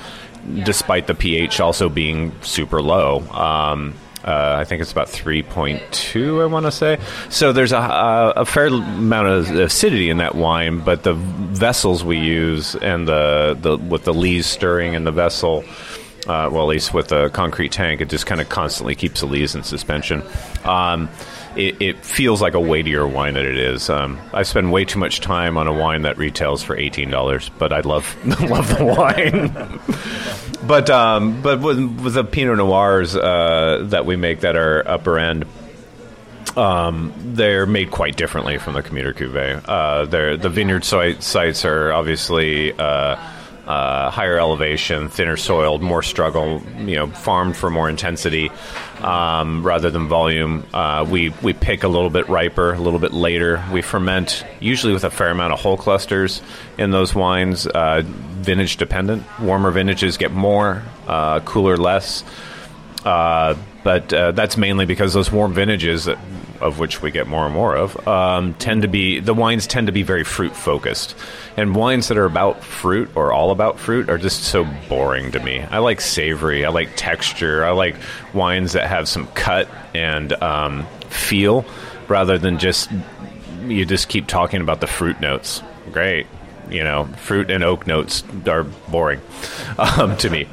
despite 0.64 1.06
the 1.06 1.14
pH 1.14 1.60
also 1.60 1.88
being 1.90 2.32
super 2.40 2.80
low. 2.80 3.20
Um, 3.30 3.94
uh, 4.26 4.56
I 4.58 4.64
think 4.64 4.82
it's 4.82 4.90
about 4.90 5.06
3.2, 5.06 6.42
I 6.42 6.46
want 6.46 6.66
to 6.66 6.72
say. 6.72 6.98
So 7.30 7.52
there's 7.52 7.72
a, 7.72 8.32
a, 8.36 8.44
fair 8.44 8.66
amount 8.66 9.28
of 9.28 9.50
acidity 9.50 10.10
in 10.10 10.16
that 10.16 10.34
wine, 10.34 10.80
but 10.80 11.04
the 11.04 11.14
vessels 11.14 12.02
we 12.02 12.18
use 12.18 12.74
and 12.74 13.06
the, 13.06 13.56
the 13.60 13.76
with 13.76 14.02
the 14.04 14.12
lees 14.12 14.46
stirring 14.46 14.94
in 14.94 15.04
the 15.04 15.12
vessel 15.12 15.64
Uh, 16.26 16.50
well, 16.50 16.62
at 16.62 16.68
least 16.68 16.92
with 16.92 17.06
the 17.06 17.28
concrete 17.28 17.70
tank, 17.70 18.00
it 18.00 18.08
just 18.08 18.26
kind 18.26 18.40
of 18.40 18.48
constantly 18.48 18.96
keeps 18.96 19.20
the 19.20 19.26
lees 19.26 19.54
in 19.54 19.62
suspension. 19.62 20.24
Um, 20.64 21.08
it, 21.54 21.80
it, 21.80 22.04
feels 22.04 22.42
like 22.42 22.54
a 22.54 22.60
weightier 22.60 23.06
wine 23.06 23.34
than 23.34 23.46
it 23.46 23.56
is. 23.56 23.88
Um, 23.88 24.18
I 24.32 24.42
spend 24.42 24.72
way 24.72 24.84
too 24.84 24.98
much 24.98 25.20
time 25.20 25.56
on 25.56 25.68
a 25.68 25.72
wine 25.72 26.02
that 26.02 26.18
retails 26.18 26.64
for 26.64 26.76
eighteen 26.76 27.10
dollars, 27.10 27.48
but 27.58 27.72
I 27.72 27.80
love 27.80 28.16
love 28.50 28.76
the 28.76 28.84
wine. 28.84 29.80
but 30.66 30.90
um, 30.90 31.42
but 31.42 31.60
with, 31.60 31.78
with, 32.00 32.14
the 32.14 32.24
Pinot 32.24 32.58
Noirs 32.58 33.16
uh, 33.16 33.84
that 33.90 34.06
we 34.06 34.16
make 34.16 34.40
that 34.40 34.56
are 34.56 34.86
upper 34.86 35.18
end. 35.18 35.46
Um, 36.56 37.12
they're 37.18 37.66
made 37.66 37.90
quite 37.90 38.16
differently 38.16 38.56
from 38.56 38.72
the 38.72 38.82
commuter 38.82 39.12
cuvee. 39.12 39.62
Uh, 39.68 40.06
the 40.06 40.48
vineyard 40.48 40.84
site, 40.84 41.22
sites 41.22 41.66
are 41.66 41.92
obviously 41.92 42.72
uh, 42.72 43.16
uh, 43.66 44.10
higher 44.10 44.38
elevation, 44.38 45.08
thinner 45.08 45.36
soiled, 45.36 45.82
more 45.82 46.02
struggle. 46.02 46.62
You 46.78 46.96
know, 46.96 47.06
farmed 47.08 47.56
for 47.56 47.70
more 47.70 47.88
intensity 47.88 48.50
um, 49.00 49.66
rather 49.66 49.90
than 49.90 50.08
volume. 50.08 50.64
Uh, 50.72 51.06
we 51.08 51.30
we 51.42 51.52
pick 51.52 51.82
a 51.82 51.88
little 51.88 52.10
bit 52.10 52.28
riper, 52.28 52.72
a 52.72 52.78
little 52.78 53.00
bit 53.00 53.12
later. 53.12 53.64
We 53.72 53.82
ferment 53.82 54.44
usually 54.60 54.92
with 54.92 55.04
a 55.04 55.10
fair 55.10 55.30
amount 55.30 55.52
of 55.52 55.60
whole 55.60 55.76
clusters 55.76 56.42
in 56.78 56.90
those 56.90 57.14
wines. 57.14 57.66
Uh, 57.66 58.02
vintage 58.04 58.76
dependent. 58.76 59.24
Warmer 59.40 59.70
vintages 59.70 60.16
get 60.16 60.30
more, 60.30 60.82
uh, 61.06 61.40
cooler 61.40 61.76
less. 61.76 62.22
But 63.86 64.12
uh, 64.12 64.32
that's 64.32 64.56
mainly 64.56 64.84
because 64.84 65.14
those 65.14 65.30
warm 65.30 65.54
vintages, 65.54 66.06
that, 66.06 66.18
of 66.60 66.80
which 66.80 67.02
we 67.02 67.12
get 67.12 67.28
more 67.28 67.44
and 67.44 67.54
more 67.54 67.76
of, 67.76 68.08
um, 68.08 68.54
tend 68.54 68.82
to 68.82 68.88
be 68.88 69.20
the 69.20 69.32
wines 69.32 69.68
tend 69.68 69.86
to 69.86 69.92
be 69.92 70.02
very 70.02 70.24
fruit 70.24 70.56
focused, 70.56 71.14
and 71.56 71.72
wines 71.72 72.08
that 72.08 72.18
are 72.18 72.24
about 72.24 72.64
fruit 72.64 73.08
or 73.14 73.32
all 73.32 73.52
about 73.52 73.78
fruit 73.78 74.10
are 74.10 74.18
just 74.18 74.42
so 74.42 74.64
boring 74.88 75.30
to 75.30 75.38
me. 75.38 75.60
I 75.60 75.78
like 75.78 76.00
savory, 76.00 76.64
I 76.64 76.70
like 76.70 76.96
texture, 76.96 77.64
I 77.64 77.70
like 77.70 77.94
wines 78.34 78.72
that 78.72 78.88
have 78.88 79.06
some 79.06 79.28
cut 79.28 79.68
and 79.94 80.32
um, 80.42 80.84
feel, 81.08 81.64
rather 82.08 82.38
than 82.38 82.58
just 82.58 82.90
you 83.66 83.86
just 83.86 84.08
keep 84.08 84.26
talking 84.26 84.62
about 84.62 84.80
the 84.80 84.88
fruit 84.88 85.20
notes. 85.20 85.62
Great, 85.92 86.26
you 86.70 86.82
know, 86.82 87.06
fruit 87.22 87.50
and 87.50 87.62
oak 87.64 87.86
notes 87.86 88.24
are 88.46 88.64
boring 88.64 89.20
um, 89.78 90.16
to 90.18 90.30
me. 90.30 90.46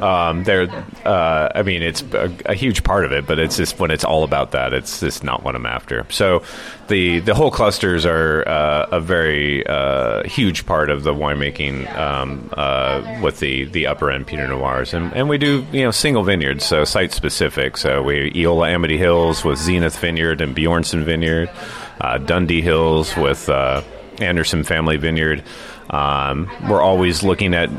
Um, 0.00 0.44
they're, 0.44 0.68
uh, 1.04 1.48
I 1.54 1.62
mean, 1.62 1.82
it's 1.82 2.02
a, 2.12 2.32
a, 2.46 2.54
huge 2.54 2.84
part 2.84 3.04
of 3.04 3.12
it, 3.12 3.26
but 3.26 3.38
it's 3.38 3.56
just 3.56 3.78
when 3.78 3.90
it's 3.90 4.04
all 4.04 4.24
about 4.24 4.52
that, 4.52 4.72
it's 4.72 5.00
just 5.00 5.24
not 5.24 5.42
what 5.42 5.54
I'm 5.54 5.66
after. 5.66 6.06
So 6.10 6.42
the 6.88 7.20
the 7.20 7.34
whole 7.34 7.50
clusters 7.50 8.04
are 8.04 8.46
uh, 8.48 8.86
a 8.92 9.00
very 9.00 9.66
uh, 9.66 10.24
huge 10.24 10.66
part 10.66 10.90
of 10.90 11.04
the 11.04 11.14
winemaking 11.14 11.92
um, 11.96 12.50
uh, 12.52 13.20
with 13.22 13.40
the 13.40 13.64
the 13.64 13.86
upper 13.86 14.10
end 14.10 14.26
Pinot 14.26 14.50
Noirs, 14.50 14.94
and 14.94 15.12
and 15.14 15.28
we 15.28 15.38
do 15.38 15.66
you 15.72 15.82
know 15.82 15.90
single 15.90 16.22
vineyards, 16.22 16.64
so 16.64 16.84
site 16.84 17.12
specific. 17.12 17.76
So 17.76 18.02
we 18.02 18.32
Eola 18.34 18.70
Amity 18.70 18.98
Hills 18.98 19.44
with 19.44 19.58
Zenith 19.58 19.98
Vineyard 19.98 20.40
and 20.40 20.54
Bjornson 20.54 21.04
Vineyard, 21.04 21.50
uh, 22.00 22.18
Dundee 22.18 22.62
Hills 22.62 23.16
with 23.16 23.48
uh, 23.48 23.82
Anderson 24.20 24.64
Family 24.64 24.96
Vineyard. 24.96 25.42
Um, 25.90 26.50
we're 26.68 26.82
always 26.82 27.22
looking 27.22 27.54
at 27.54 27.70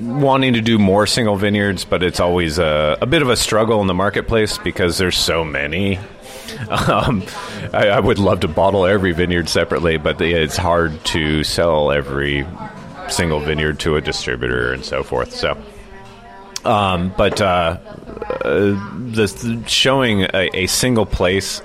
wanting 0.00 0.54
to 0.54 0.60
do 0.60 0.78
more 0.78 1.06
single 1.06 1.36
vineyards, 1.36 1.84
but 1.84 2.02
it's 2.02 2.20
always 2.20 2.58
a, 2.58 2.98
a 3.00 3.06
bit 3.06 3.22
of 3.22 3.28
a 3.28 3.36
struggle 3.36 3.80
in 3.80 3.86
the 3.86 3.94
marketplace 3.94 4.58
because 4.58 4.98
there's 4.98 5.16
so 5.16 5.44
many. 5.44 5.98
Um, 6.68 7.24
I, 7.72 7.88
I, 7.88 8.00
would 8.00 8.18
love 8.18 8.40
to 8.40 8.48
bottle 8.48 8.86
every 8.86 9.12
vineyard 9.12 9.48
separately, 9.48 9.96
but 9.96 10.20
it's 10.20 10.56
hard 10.56 11.04
to 11.06 11.42
sell 11.44 11.90
every 11.90 12.46
single 13.08 13.40
vineyard 13.40 13.80
to 13.80 13.96
a 13.96 14.00
distributor 14.00 14.72
and 14.72 14.84
so 14.84 15.02
forth. 15.02 15.32
So, 15.34 15.60
um, 16.64 17.12
but 17.16 17.40
uh, 17.40 17.78
uh, 18.44 18.50
the, 19.10 19.62
showing 19.66 20.22
a, 20.22 20.50
a 20.54 20.66
single 20.66 21.06
place 21.06 21.62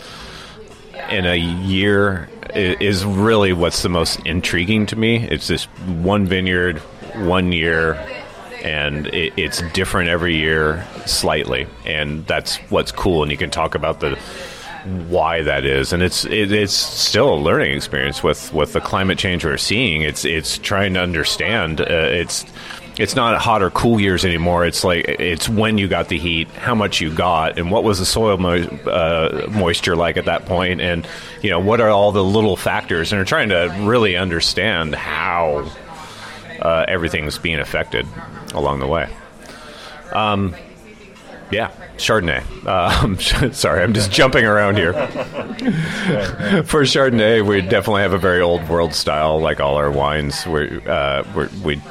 in 1.09 1.25
a 1.25 1.35
year 1.35 2.29
is 2.53 3.05
really 3.05 3.53
what's 3.53 3.81
the 3.81 3.89
most 3.89 4.19
intriguing 4.25 4.85
to 4.87 4.95
me. 4.95 5.27
It's 5.27 5.47
this 5.47 5.65
one 5.85 6.25
vineyard, 6.25 6.79
one 7.15 7.51
year, 7.51 7.93
and 8.63 9.07
it, 9.07 9.33
it's 9.37 9.61
different 9.73 10.09
every 10.09 10.35
year 10.35 10.85
slightly, 11.05 11.67
and 11.85 12.25
that's 12.25 12.57
what's 12.69 12.91
cool. 12.91 13.23
And 13.23 13.31
you 13.31 13.37
can 13.37 13.49
talk 13.49 13.75
about 13.75 13.99
the 13.99 14.17
why 15.09 15.41
that 15.41 15.65
is, 15.65 15.91
and 15.91 16.01
it's 16.01 16.25
it, 16.25 16.51
it's 16.51 16.73
still 16.73 17.33
a 17.33 17.35
learning 17.35 17.75
experience 17.75 18.23
with 18.23 18.53
with 18.53 18.73
the 18.73 18.81
climate 18.81 19.17
change 19.17 19.43
we're 19.43 19.57
seeing. 19.57 20.01
It's 20.01 20.25
it's 20.25 20.57
trying 20.57 20.93
to 20.93 21.01
understand. 21.01 21.81
Uh, 21.81 21.85
it's 21.85 22.45
it's 22.99 23.15
not 23.15 23.39
hot 23.39 23.61
or 23.61 23.69
cool 23.69 23.99
years 23.99 24.25
anymore. 24.25 24.65
It's 24.65 24.83
like 24.83 25.05
it's 25.07 25.47
when 25.47 25.77
you 25.77 25.87
got 25.87 26.09
the 26.09 26.17
heat, 26.17 26.47
how 26.49 26.75
much 26.75 26.99
you 26.99 27.13
got, 27.13 27.59
and 27.59 27.71
what 27.71 27.83
was 27.83 27.99
the 27.99 28.05
soil 28.05 28.37
mo- 28.37 28.63
uh, 28.85 29.47
moisture 29.49 29.95
like 29.95 30.17
at 30.17 30.25
that 30.25 30.45
point, 30.45 30.81
and 30.81 31.07
you 31.41 31.49
know 31.49 31.59
what 31.59 31.79
are 31.79 31.89
all 31.89 32.11
the 32.11 32.23
little 32.23 32.55
factors, 32.55 33.11
and 33.11 33.21
are 33.21 33.25
trying 33.25 33.49
to 33.49 33.75
really 33.81 34.15
understand 34.15 34.95
how 34.95 35.71
uh, 36.61 36.85
everything's 36.87 37.37
being 37.37 37.59
affected 37.59 38.07
along 38.53 38.79
the 38.79 38.87
way. 38.87 39.07
Um, 40.11 40.55
yeah, 41.51 41.71
Chardonnay. 41.97 42.43
Um, 42.65 43.19
sorry, 43.53 43.83
I'm 43.83 43.93
just 43.93 44.11
jumping 44.11 44.45
around 44.45 44.77
here. 44.77 44.93
For 46.63 46.83
Chardonnay, 46.83 47.45
we 47.45 47.61
definitely 47.61 48.01
have 48.01 48.13
a 48.13 48.17
very 48.17 48.41
old 48.41 48.67
world 48.67 48.93
style, 48.93 49.39
like 49.39 49.59
all 49.59 49.75
our 49.75 49.91
wines. 49.91 50.45
we 50.45 50.81
uh, 50.85 51.23
we 51.63 51.81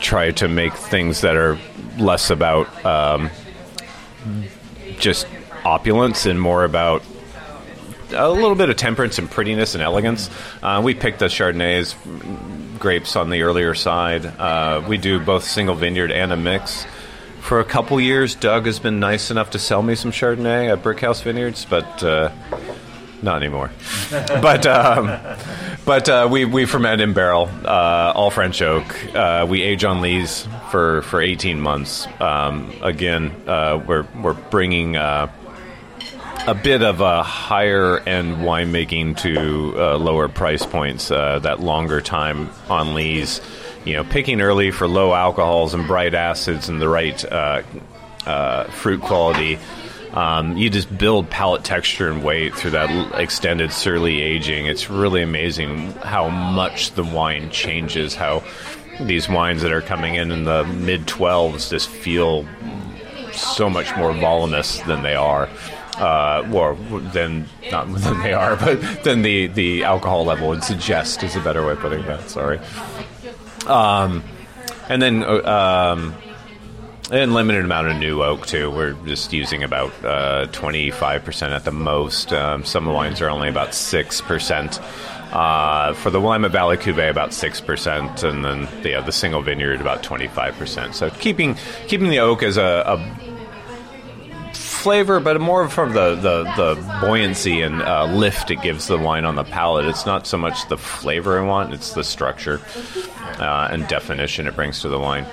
try 0.00 0.30
to 0.32 0.48
make 0.48 0.74
things 0.74 1.22
that 1.22 1.36
are 1.36 1.58
less 1.98 2.30
about 2.30 2.84
um, 2.84 3.30
just 4.98 5.26
opulence 5.64 6.26
and 6.26 6.40
more 6.40 6.64
about 6.64 7.02
a 8.10 8.30
little 8.30 8.54
bit 8.54 8.70
of 8.70 8.76
temperance 8.76 9.18
and 9.18 9.30
prettiness 9.30 9.74
and 9.74 9.82
elegance. 9.82 10.30
Uh, 10.62 10.80
we 10.84 10.94
picked 10.94 11.18
the 11.18 11.26
Chardonnays 11.26 11.94
grapes 12.78 13.16
on 13.16 13.30
the 13.30 13.42
earlier 13.42 13.74
side. 13.74 14.24
Uh, 14.24 14.82
we 14.86 14.96
do 14.96 15.18
both 15.18 15.44
single 15.44 15.74
vineyard 15.74 16.12
and 16.12 16.32
a 16.32 16.36
mix. 16.36 16.86
For 17.40 17.60
a 17.60 17.64
couple 17.64 18.00
years, 18.00 18.34
Doug 18.34 18.66
has 18.66 18.78
been 18.78 18.98
nice 18.98 19.30
enough 19.30 19.50
to 19.50 19.58
sell 19.58 19.82
me 19.82 19.94
some 19.94 20.10
Chardonnay 20.10 20.72
at 20.72 20.82
Brickhouse 20.82 21.22
Vineyards, 21.22 21.64
but 21.64 22.02
uh, 22.02 22.32
not 23.22 23.36
anymore. 23.36 23.70
but 24.10 24.66
um, 24.66 25.06
but 25.86 26.08
uh, 26.08 26.28
we 26.30 26.44
we 26.44 26.66
ferment 26.66 27.00
in 27.00 27.14
barrel, 27.14 27.48
uh, 27.64 28.12
all 28.14 28.30
French 28.30 28.60
oak. 28.60 29.14
Uh, 29.14 29.46
we 29.48 29.62
age 29.62 29.84
on 29.84 30.00
lees 30.00 30.46
for, 30.70 31.02
for 31.02 31.22
eighteen 31.22 31.60
months. 31.60 32.06
Um, 32.20 32.72
again, 32.82 33.30
uh, 33.46 33.82
we're 33.86 34.06
we're 34.20 34.34
bringing 34.34 34.96
uh, 34.96 35.30
a 36.46 36.54
bit 36.54 36.82
of 36.82 37.00
a 37.00 37.22
higher 37.22 38.00
end 38.00 38.38
winemaking 38.38 39.16
to 39.18 39.74
uh, 39.76 39.96
lower 39.96 40.28
price 40.28 40.66
points. 40.66 41.08
that 41.08 41.60
longer 41.60 42.00
time 42.00 42.50
on 42.68 42.94
lees, 42.94 43.40
you 43.84 43.94
know, 43.94 44.04
picking 44.04 44.40
early 44.40 44.72
for 44.72 44.88
low 44.88 45.14
alcohols 45.14 45.72
and 45.72 45.86
bright 45.86 46.14
acids 46.14 46.68
and 46.68 46.82
the 46.82 46.88
right 46.88 47.24
fruit 48.70 49.00
quality 49.00 49.58
um, 50.16 50.56
you 50.56 50.70
just 50.70 50.96
build 50.96 51.28
palate 51.28 51.62
texture 51.62 52.10
and 52.10 52.24
weight 52.24 52.54
through 52.54 52.70
that 52.70 53.20
extended 53.20 53.70
sur 53.70 53.98
lie 53.98 54.08
aging. 54.08 54.64
It's 54.64 54.88
really 54.88 55.20
amazing 55.20 55.92
how 55.92 56.30
much 56.30 56.92
the 56.92 57.04
wine 57.04 57.50
changes. 57.50 58.14
How 58.14 58.42
these 58.98 59.28
wines 59.28 59.60
that 59.60 59.72
are 59.72 59.82
coming 59.82 60.14
in 60.14 60.30
in 60.30 60.44
the 60.44 60.64
mid 60.64 61.02
12s 61.02 61.68
just 61.68 61.90
feel 61.90 62.48
so 63.32 63.68
much 63.68 63.94
more 63.94 64.14
voluminous 64.14 64.80
than 64.80 65.02
they 65.02 65.14
are. 65.14 65.50
Uh, 65.98 66.46
or 66.52 66.74
than 67.12 67.46
not 67.70 67.86
than 68.00 68.22
they 68.22 68.32
are, 68.32 68.56
but 68.56 68.80
than 69.04 69.20
the, 69.20 69.46
the 69.48 69.84
alcohol 69.84 70.24
level 70.24 70.48
would 70.48 70.62
suggest 70.62 71.22
is 71.22 71.36
a 71.36 71.40
better 71.40 71.64
way 71.64 71.72
of 71.72 71.78
putting 71.80 72.02
that. 72.06 72.28
Sorry. 72.28 72.58
Um, 73.66 74.22
and 74.88 75.00
then 75.00 75.24
uh, 75.24 75.94
um, 75.94 76.14
and 77.10 77.34
limited 77.34 77.64
amount 77.64 77.88
of 77.88 77.96
new 77.96 78.22
oak 78.22 78.46
too. 78.46 78.70
We're 78.70 78.94
just 79.04 79.32
using 79.32 79.62
about 79.62 80.52
twenty 80.52 80.90
five 80.90 81.24
percent 81.24 81.52
at 81.52 81.64
the 81.64 81.72
most. 81.72 82.32
Um, 82.32 82.64
some 82.64 82.84
of 82.84 82.88
the 82.88 82.94
wines 82.94 83.20
are 83.20 83.30
only 83.30 83.48
about 83.48 83.74
six 83.74 84.20
percent. 84.20 84.80
Uh, 85.32 85.92
for 85.94 86.10
the 86.10 86.20
Willamette 86.20 86.52
Valley 86.52 86.76
Cuvée, 86.76 87.10
about 87.10 87.34
six 87.34 87.60
percent, 87.60 88.22
and 88.22 88.44
then 88.44 88.68
the 88.82 88.94
uh, 88.94 89.00
the 89.00 89.12
single 89.12 89.42
vineyard 89.42 89.80
about 89.80 90.02
twenty 90.02 90.28
five 90.28 90.54
percent. 90.56 90.94
So 90.94 91.10
keeping 91.10 91.56
keeping 91.88 92.10
the 92.10 92.20
oak 92.20 92.44
as 92.44 92.56
a, 92.56 92.84
a 92.86 94.54
flavor, 94.54 95.18
but 95.18 95.40
more 95.40 95.68
from 95.68 95.94
the, 95.94 96.14
the, 96.14 96.44
the 96.56 96.98
buoyancy 97.00 97.60
and 97.60 97.82
uh, 97.82 98.04
lift 98.06 98.52
it 98.52 98.62
gives 98.62 98.86
the 98.86 98.96
wine 98.96 99.24
on 99.24 99.34
the 99.34 99.42
palate. 99.42 99.86
It's 99.86 100.06
not 100.06 100.28
so 100.28 100.38
much 100.38 100.68
the 100.68 100.78
flavor 100.78 101.40
I 101.40 101.44
want; 101.44 101.74
it's 101.74 101.94
the 101.94 102.04
structure 102.04 102.60
uh, 103.40 103.68
and 103.70 103.86
definition 103.88 104.46
it 104.46 104.54
brings 104.54 104.80
to 104.82 104.88
the 104.88 104.98
wine. 104.98 105.26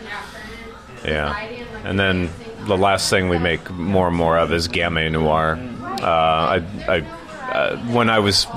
Yeah. 1.06 1.63
And 1.84 2.00
then 2.00 2.30
the 2.66 2.78
last 2.78 3.10
thing 3.10 3.30
we 3.30 3.38
make 3.38 3.70
more 3.72 4.08
and 4.08 4.16
more 4.16 4.38
of 4.38 4.52
is 4.52 4.68
Gamay 4.68 5.12
Noir. 5.12 5.58
Uh, 6.02 6.06
I, 6.06 6.66
I 6.88 7.00
uh, 7.54 7.78
when 7.94 8.10
I 8.10 8.20
was 8.20 8.48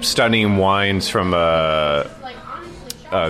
studying 0.00 0.58
wines 0.58 1.08
from 1.08 1.32
a, 1.32 2.10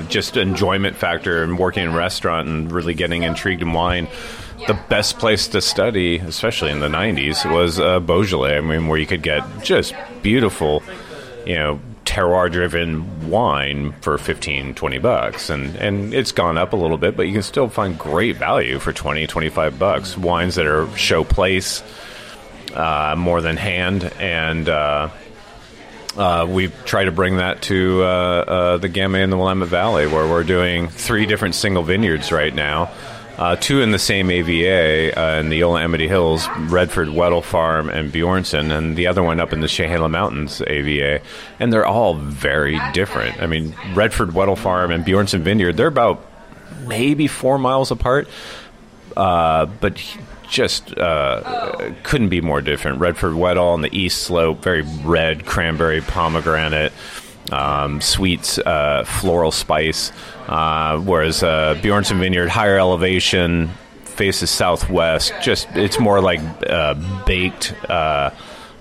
just 0.08 0.36
enjoyment 0.36 0.96
factor 0.96 1.42
and 1.42 1.58
working 1.58 1.84
in 1.84 1.90
a 1.90 1.96
restaurant 1.96 2.48
and 2.48 2.72
really 2.72 2.94
getting 2.94 3.22
intrigued 3.22 3.62
in 3.62 3.72
wine, 3.72 4.08
the 4.66 4.78
best 4.88 5.18
place 5.18 5.46
to 5.48 5.60
study, 5.60 6.16
especially 6.18 6.70
in 6.70 6.80
the 6.80 6.88
'90s, 6.88 7.48
was 7.50 7.78
uh, 7.78 8.00
Beaujolais. 8.00 8.56
I 8.56 8.60
mean, 8.60 8.88
where 8.88 8.98
you 8.98 9.06
could 9.06 9.22
get 9.22 9.44
just 9.62 9.94
beautiful, 10.22 10.82
you 11.46 11.54
know, 11.54 11.80
terroir-driven 12.14 13.28
wine 13.28 13.92
for 14.00 14.16
15, 14.16 14.76
20 14.76 14.98
bucks, 14.98 15.50
and 15.50 15.74
and 15.76 16.14
it's 16.14 16.30
gone 16.30 16.56
up 16.56 16.72
a 16.72 16.76
little 16.76 16.96
bit, 16.96 17.16
but 17.16 17.26
you 17.26 17.32
can 17.32 17.42
still 17.42 17.68
find 17.68 17.98
great 17.98 18.36
value 18.36 18.78
for 18.78 18.92
20, 18.92 19.26
25 19.26 19.78
bucks. 19.80 20.16
Wines 20.16 20.54
that 20.54 20.66
are 20.66 20.88
show 20.96 21.24
place 21.24 21.82
uh, 22.72 23.16
more 23.18 23.40
than 23.40 23.56
hand, 23.56 24.04
and 24.20 24.68
uh, 24.68 25.10
uh, 26.16 26.46
we 26.48 26.68
try 26.84 27.04
to 27.04 27.10
bring 27.10 27.38
that 27.38 27.62
to 27.62 28.04
uh, 28.04 28.06
uh, 28.06 28.76
the 28.76 28.88
Gamay 28.88 29.24
and 29.24 29.32
the 29.32 29.36
Willamette 29.36 29.68
Valley, 29.68 30.06
where 30.06 30.28
we're 30.28 30.44
doing 30.44 30.86
three 30.88 31.26
different 31.26 31.56
single 31.56 31.82
vineyards 31.82 32.30
right 32.30 32.54
now. 32.54 32.92
Uh, 33.36 33.56
two 33.56 33.80
in 33.80 33.90
the 33.90 33.98
same 33.98 34.30
AVA 34.30 35.18
uh, 35.18 35.40
in 35.40 35.48
the 35.48 35.58
Eola 35.58 35.82
Amity 35.82 36.06
Hills, 36.06 36.46
Redford 36.68 37.08
Wetle 37.08 37.42
Farm 37.42 37.90
and 37.90 38.12
Bjornson, 38.12 38.70
and 38.70 38.96
the 38.96 39.08
other 39.08 39.24
one 39.24 39.40
up 39.40 39.52
in 39.52 39.60
the 39.60 39.66
Chehalem 39.66 40.12
Mountains 40.12 40.62
AVA. 40.64 41.20
And 41.58 41.72
they're 41.72 41.86
all 41.86 42.14
very 42.14 42.78
different. 42.92 43.42
I 43.42 43.46
mean, 43.46 43.74
Redford 43.92 44.30
Wetle 44.30 44.56
Farm 44.56 44.92
and 44.92 45.04
Bjornson 45.04 45.40
Vineyard, 45.40 45.76
they're 45.76 45.88
about 45.88 46.24
maybe 46.86 47.26
four 47.26 47.58
miles 47.58 47.90
apart, 47.90 48.28
uh, 49.16 49.66
but 49.66 50.00
just 50.48 50.96
uh, 50.96 51.92
couldn't 52.04 52.28
be 52.28 52.40
more 52.40 52.60
different. 52.60 53.00
Redford 53.00 53.32
Wetle 53.32 53.72
on 53.72 53.82
the 53.82 53.96
east 53.96 54.22
slope, 54.22 54.62
very 54.62 54.82
red 54.82 55.44
cranberry 55.44 56.00
pomegranate, 56.00 56.92
um, 57.52 58.00
sweet 58.00 58.58
uh, 58.64 59.04
floral 59.04 59.50
spice. 59.50 60.12
Uh, 60.46 60.98
whereas 60.98 61.42
uh, 61.42 61.78
Bjornson 61.80 62.18
Vineyard, 62.18 62.48
higher 62.48 62.78
elevation, 62.78 63.70
faces 64.04 64.50
southwest. 64.50 65.32
Just 65.42 65.68
it's 65.74 65.98
more 65.98 66.20
like 66.20 66.40
uh, 66.66 66.94
baked. 67.26 67.74
Uh, 67.88 68.30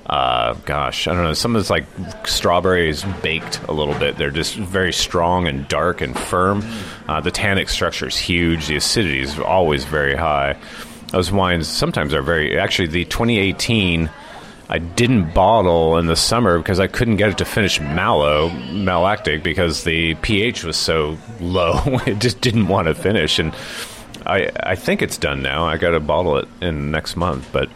uh, 0.06 0.54
gosh, 0.66 1.08
I 1.08 1.14
don't 1.14 1.24
know. 1.24 1.34
Some 1.34 1.56
of 1.56 1.62
it's 1.62 1.70
like 1.70 1.86
strawberries 2.26 3.04
baked 3.22 3.62
a 3.70 3.72
little 3.72 3.98
bit. 3.98 4.18
They're 4.18 4.32
just 4.32 4.56
very 4.56 4.92
strong 4.92 5.48
and 5.48 5.68
dark 5.68 6.02
and 6.02 6.18
firm. 6.18 6.62
The 7.08 7.32
tannic 7.32 7.70
structure 7.70 8.08
is 8.08 8.18
huge. 8.18 8.68
The 8.68 8.76
acidity 8.76 9.22
is 9.22 9.40
always 9.40 9.86
very 9.86 10.16
high. 10.16 10.58
Those 11.12 11.32
wines 11.32 11.68
sometimes 11.68 12.14
are 12.14 12.22
very. 12.22 12.60
Actually, 12.60 12.90
the 12.90 13.06
2018 13.06 14.10
I 14.74 14.80
didn't 14.80 15.36
bottle 15.36 16.00
in 16.00 16.08
the 16.08 16.16
summer 16.16 16.58
because 16.58 16.80
I 16.80 16.88
couldn't 16.88 17.18
get 17.18 17.30
it 17.30 17.38
to 17.38 17.46
finish 17.46 17.80
mallow, 17.80 18.50
malactic, 18.72 19.44
because 19.44 19.84
the 19.84 20.16
pH 20.16 20.64
was 20.64 20.78
so 20.78 21.20
low. 21.40 21.80
it 22.08 22.18
just 22.18 22.42
didn't 22.42 22.68
want 22.68 22.88
to 22.88 22.96
finish. 22.96 23.38
And 23.38 23.54
I, 24.26 24.50
I 24.60 24.74
think 24.74 25.04
it's 25.04 25.20
done 25.20 25.44
now. 25.44 25.66
I 25.66 25.78
got 25.78 25.92
to 25.92 26.00
bottle 26.00 26.38
it 26.38 26.48
in 26.60 26.90
next 26.90 27.16
month, 27.16 27.48
but. 27.52 27.70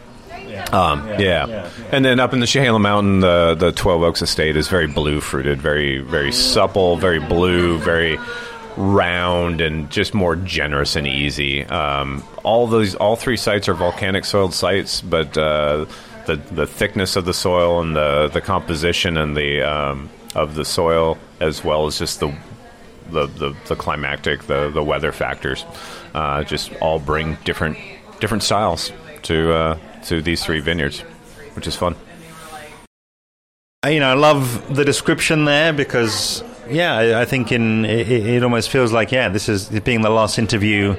Um, 0.73 1.07
yeah, 1.07 1.19
yeah. 1.19 1.45
yeah, 1.45 1.69
and 1.91 2.03
then 2.03 2.19
up 2.19 2.33
in 2.33 2.39
the 2.39 2.47
Chehalem 2.47 2.81
Mountain, 2.81 3.19
the 3.19 3.53
the 3.53 3.71
Twelve 3.71 4.01
Oaks 4.01 4.23
Estate 4.23 4.57
is 4.57 4.67
very 4.67 4.87
blue 4.87 5.21
fruited, 5.21 5.61
very 5.61 5.99
very 5.99 6.31
supple, 6.31 6.97
very 6.97 7.19
blue, 7.19 7.77
very 7.77 8.17
round, 8.75 9.61
and 9.61 9.87
just 9.91 10.15
more 10.15 10.35
generous 10.35 10.95
and 10.95 11.05
easy. 11.05 11.63
Um, 11.65 12.23
all 12.43 12.65
those 12.65 12.95
all 12.95 13.15
three 13.15 13.37
sites 13.37 13.69
are 13.69 13.75
volcanic 13.75 14.25
soiled 14.25 14.55
sites, 14.55 14.99
but 14.99 15.37
uh, 15.37 15.85
the 16.27 16.35
the 16.35 16.67
thickness 16.67 17.15
of 17.15 17.25
the 17.25 17.33
soil 17.33 17.81
and 17.81 17.95
the 17.95 18.29
the 18.31 18.41
composition 18.41 19.17
and 19.17 19.35
the 19.35 19.63
um, 19.63 20.09
of 20.35 20.53
the 20.53 20.63
soil, 20.63 21.17
as 21.39 21.63
well 21.63 21.87
as 21.87 21.97
just 21.97 22.19
the 22.19 22.33
the, 23.09 23.25
the, 23.25 23.55
the 23.67 23.75
climactic, 23.75 24.43
the, 24.43 24.69
the 24.69 24.83
weather 24.83 25.13
factors, 25.13 25.65
uh, 26.13 26.43
just 26.43 26.73
all 26.81 26.99
bring 26.99 27.37
different 27.45 27.77
different 28.19 28.43
styles 28.43 28.91
to 29.23 29.53
uh, 29.53 29.79
to 30.03 30.21
these 30.21 30.43
three 30.43 30.59
vineyards, 30.59 31.01
which 31.55 31.67
is 31.67 31.75
fun. 31.75 31.95
You 33.85 33.99
know, 33.99 34.09
I 34.09 34.15
love 34.15 34.75
the 34.75 34.83
description 34.83 35.45
there 35.45 35.71
because, 35.71 36.43
yeah, 36.67 36.95
I, 36.95 37.21
I 37.21 37.25
think 37.25 37.51
in 37.51 37.85
it, 37.85 38.11
it, 38.11 38.43
almost 38.43 38.69
feels 38.69 38.91
like, 38.91 39.11
yeah, 39.11 39.29
this 39.29 39.47
is 39.47 39.69
being 39.81 40.01
the 40.01 40.09
last 40.09 40.39
interview 40.39 40.97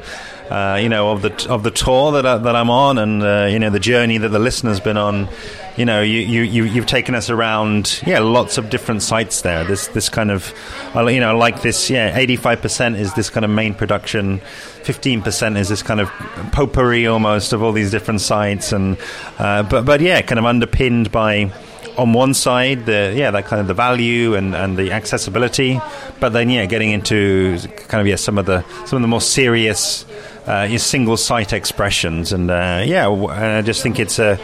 uh, 0.50 0.78
you 0.80 0.88
know, 0.88 1.12
of 1.12 1.22
the 1.22 1.46
of 1.48 1.62
the 1.62 1.70
tour 1.70 2.12
that 2.12 2.26
I, 2.26 2.38
that 2.38 2.56
I'm 2.56 2.70
on, 2.70 2.98
and 2.98 3.22
uh, 3.22 3.48
you 3.50 3.58
know, 3.58 3.70
the 3.70 3.80
journey 3.80 4.18
that 4.18 4.28
the 4.28 4.38
listener's 4.38 4.80
been 4.80 4.96
on. 4.96 5.28
You 5.76 5.84
know, 5.84 6.02
you, 6.02 6.42
you 6.42 6.64
you've 6.64 6.86
taken 6.86 7.14
us 7.14 7.30
around, 7.30 8.02
yeah, 8.04 8.18
lots 8.18 8.58
of 8.58 8.68
different 8.68 9.02
sites 9.02 9.42
there. 9.42 9.62
This 9.62 9.86
this 9.88 10.08
kind 10.08 10.32
of, 10.32 10.52
you 10.94 11.20
know, 11.20 11.36
like 11.36 11.62
this, 11.62 11.88
yeah, 11.88 12.16
85 12.16 12.60
percent 12.62 12.96
is 12.96 13.14
this 13.14 13.30
kind 13.30 13.44
of 13.44 13.50
main 13.52 13.74
production, 13.74 14.38
15 14.82 15.22
percent 15.22 15.56
is 15.56 15.68
this 15.68 15.84
kind 15.84 16.00
of 16.00 16.08
potpourri 16.50 17.06
almost 17.06 17.52
of 17.52 17.62
all 17.62 17.70
these 17.70 17.92
different 17.92 18.20
sites, 18.20 18.72
and 18.72 18.96
uh, 19.38 19.62
but 19.62 19.84
but 19.84 20.00
yeah, 20.00 20.20
kind 20.22 20.40
of 20.40 20.46
underpinned 20.46 21.12
by 21.12 21.52
on 21.98 22.12
one 22.12 22.32
side, 22.32 22.86
the 22.86 23.12
yeah, 23.14 23.30
that 23.32 23.44
kind 23.46 23.60
of 23.60 23.66
the 23.66 23.74
value 23.74 24.34
and, 24.34 24.54
and 24.54 24.76
the 24.76 24.92
accessibility, 24.92 25.80
but 26.20 26.30
then 26.30 26.48
yeah, 26.48 26.64
getting 26.64 26.92
into 26.92 27.58
kind 27.88 28.00
of 28.00 28.06
yeah 28.06 28.16
some 28.16 28.38
of 28.38 28.46
the 28.46 28.62
some 28.86 28.96
of 28.96 29.02
the 29.02 29.08
more 29.08 29.20
serious 29.20 30.06
uh, 30.46 30.78
single 30.78 31.16
site 31.16 31.52
expressions, 31.52 32.32
and 32.32 32.50
uh, 32.50 32.82
yeah, 32.86 33.08
I 33.08 33.62
just 33.62 33.82
think 33.82 33.98
it's 33.98 34.18
a 34.18 34.38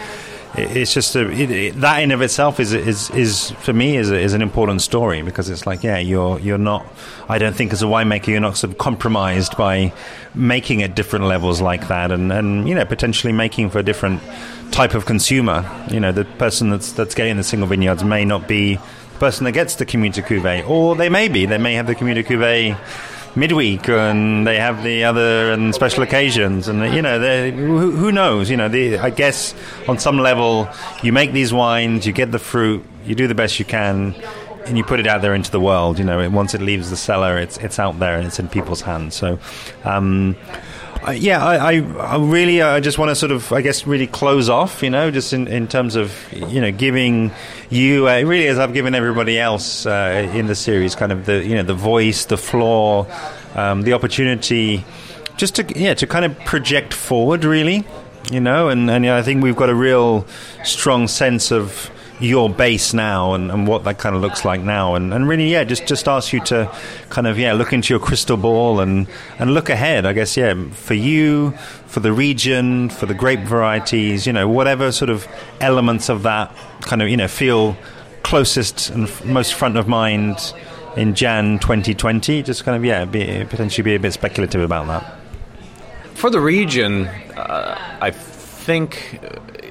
it's 0.57 0.95
just 0.95 1.17
a, 1.17 1.31
it, 1.31 1.51
it, 1.51 1.81
that 1.81 2.03
in 2.03 2.13
of 2.13 2.23
itself 2.23 2.61
is 2.61 2.73
is 2.73 3.11
is 3.11 3.51
for 3.53 3.73
me 3.73 3.97
is 3.97 4.11
is 4.11 4.35
an 4.35 4.43
important 4.43 4.83
story 4.83 5.23
because 5.23 5.51
it's 5.51 5.67
like 5.67 5.83
yeah 5.83 5.99
you're 5.99 6.39
you're 6.41 6.59
not 6.59 6.87
I 7.29 7.39
don't 7.39 7.55
think 7.55 7.73
as 7.73 7.83
a 7.83 7.87
winemaker 7.87 8.29
you're 8.29 8.41
not 8.41 8.57
sort 8.57 8.73
of 8.73 8.79
compromised 8.79 9.57
by 9.57 9.93
making 10.35 10.83
at 10.83 10.95
different 10.95 11.25
levels 11.27 11.61
like 11.61 11.89
that 11.89 12.13
and 12.13 12.33
and 12.33 12.69
you 12.69 12.75
know 12.75 12.85
potentially 12.85 13.33
making 13.33 13.71
for 13.71 13.79
a 13.79 13.83
different 13.83 14.23
type 14.71 14.95
of 14.95 15.07
consumer. 15.07 15.65
You 15.91 16.01
know 16.01 16.13
the 16.13 16.25
person 16.25 16.71
that's 16.71 16.93
that's 16.93 17.15
getting 17.15 17.37
the 17.37 17.45
single 17.45 17.69
vineyards 17.69 18.05
may 18.05 18.25
not 18.25 18.47
be 18.47 18.77
the 18.77 19.19
person 19.19 19.45
that 19.45 19.53
gets 19.53 19.77
the 19.77 19.87
commuter 19.87 20.23
cuvee 20.23 20.69
or 20.69 20.95
they 20.95 21.09
may 21.09 21.29
be. 21.29 21.47
They 21.47 21.59
may 21.59 21.75
have 21.75 21.87
the 21.87 21.95
commuter 21.95 22.23
cuvee 22.23 22.79
midweek 23.37 23.89
and 23.89 24.47
they 24.47 24.59
have 24.59 24.83
the 24.85 25.05
other 25.05 25.51
and 25.53 25.75
special 25.75 26.03
occasions 26.03 26.69
and 26.69 26.95
you 26.95 27.03
know 27.03 27.19
who, 27.51 27.91
who, 27.91 28.13
knows 28.13 28.49
you 28.49 28.57
know 28.57 28.69
the, 28.69 28.99
I 28.99 29.11
guess 29.11 29.55
on 29.89 29.99
some 29.99 30.19
level 30.19 30.69
you 31.03 31.13
make 31.13 31.33
these 31.33 31.53
wines 31.53 32.07
you 32.07 32.13
get 32.13 32.31
the 32.31 32.39
fruit 32.39 32.85
you 33.05 33.15
do 33.15 33.27
the 33.27 33.35
best 33.35 33.59
you 33.59 33.65
can 33.65 34.15
and 34.67 34.79
you 34.79 34.85
put 34.85 35.01
it 35.01 35.07
out 35.07 35.21
there 35.21 35.35
into 35.35 35.51
the 35.51 35.61
world 35.61 35.99
you 35.99 36.05
know 36.05 36.29
once 36.31 36.55
it 36.55 36.61
leaves 36.61 36.91
the 36.91 36.97
cellar 36.97 37.39
it's 37.39 37.59
it's 37.59 37.79
out 37.79 37.99
there 37.99 38.17
and 38.17 38.27
it's 38.27 38.39
in 38.39 38.49
people's 38.49 38.81
hands. 38.81 39.15
So 39.15 39.39
um, 39.85 40.37
yeah, 41.13 41.45
I, 41.45 41.75
I, 41.75 41.81
I, 41.99 42.17
really, 42.17 42.63
I 42.63 42.81
just 42.81 42.99
want 42.99 43.11
to 43.11 43.15
sort 43.15 43.33
of, 43.33 43.53
I 43.53 43.61
guess, 43.61 43.87
really 43.87 44.07
close 44.07 44.49
off, 44.49 44.83
you 44.83 44.91
know, 44.91 45.11
just 45.11 45.33
in, 45.33 45.49
in 45.49 45.69
terms 45.69 45.97
of, 45.97 46.15
you 46.33 46.61
know, 46.61 46.73
giving 46.73 47.31
you, 47.69 48.09
uh, 48.09 48.21
really 48.23 48.47
as 48.47 48.59
I've 48.59 48.73
given 48.73 48.95
everybody 48.95 49.39
else 49.39 49.87
uh, 49.87 50.31
in 50.35 50.47
the 50.47 50.55
series, 50.55 50.95
kind 50.95 51.13
of 51.13 51.27
the, 51.27 51.45
you 51.45 51.57
know, 51.57 51.63
the 51.63 51.75
voice, 51.75 52.25
the 52.25 52.37
floor, 52.37 53.07
um, 53.55 53.83
the 53.83 53.93
opportunity, 53.93 54.85
just 55.37 55.57
to, 55.57 55.79
yeah, 55.79 55.95
to 55.95 56.07
kind 56.07 56.25
of 56.25 56.39
project 56.41 56.95
forward, 56.95 57.45
really, 57.45 57.85
you 58.31 58.41
know, 58.41 58.69
and, 58.69 58.91
and 58.91 59.07
I 59.07 59.23
think 59.23 59.43
we've 59.43 59.57
got 59.57 59.69
a 59.69 59.75
real 59.75 60.27
strong 60.65 61.09
sense 61.09 61.53
of 61.53 61.91
your 62.25 62.49
base 62.49 62.95
now 62.95 63.35
and, 63.35 63.51
and 63.51 63.67
what 63.67 63.85
that 63.85 63.99
kind 63.99 64.17
of 64.17 64.23
looks 64.23 64.45
like 64.45 64.61
now. 64.61 64.95
And, 64.95 65.13
and 65.13 65.29
really 65.29 65.51
yeah 65.51 65.65
just 65.65 65.87
just 65.87 66.09
ask 66.09 66.33
you 66.33 66.41
to 66.45 66.71
kind 67.11 67.27
of 67.27 67.39
yeah 67.39 67.53
look 67.53 67.73
into 67.73 67.93
your 67.93 68.01
crystal 68.01 68.37
ball 68.37 68.81
and 68.81 69.07
and 69.39 69.55
look 69.55 69.69
ahead 69.69 70.07
I 70.07 70.13
guess 70.13 70.37
yeah 70.37 70.55
for 70.71 70.95
you 70.95 71.53
for 71.87 72.01
the 72.01 72.13
region 72.13 72.89
for 72.89 73.07
the 73.07 73.15
grape 73.15 73.41
varieties 73.41 74.27
you 74.27 74.33
know 74.33 74.49
whatever 74.49 74.91
sort 74.91 75.11
of 75.11 75.29
elements 75.61 76.09
of 76.09 76.23
that 76.23 76.55
kind 76.83 77.03
of 77.03 77.09
you 77.09 77.17
know 77.17 77.29
feel 77.29 77.77
closest 78.23 78.91
and 78.91 79.05
f- 79.05 79.25
most 79.25 79.55
front 79.55 79.77
of 79.77 79.87
mind 79.87 80.55
in 80.97 81.15
Jan 81.15 81.59
2020 81.59 82.43
just 82.43 82.65
kind 82.65 82.77
of 82.77 82.85
yeah 82.85 83.05
be, 83.05 83.45
potentially 83.49 83.85
be 83.85 83.95
a 83.95 84.01
bit 84.01 84.13
speculative 84.13 84.63
about 84.63 84.87
that. 84.87 85.19
For 86.15 86.31
the 86.31 86.41
region 86.41 87.07
uh, 87.37 87.79
I 88.01 88.11
think 88.11 89.21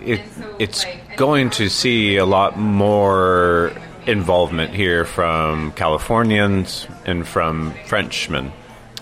it 0.04 0.22
it's 0.60 0.86
going 1.18 1.50
to 1.52 1.70
see 1.70 2.18
a 2.18 2.26
lot 2.26 2.58
more 2.58 3.72
involvement 4.06 4.74
here 4.74 5.06
from 5.06 5.72
Californians 5.74 6.88
and 7.06 7.28
from 7.28 7.74
Frenchmen, 7.86 8.52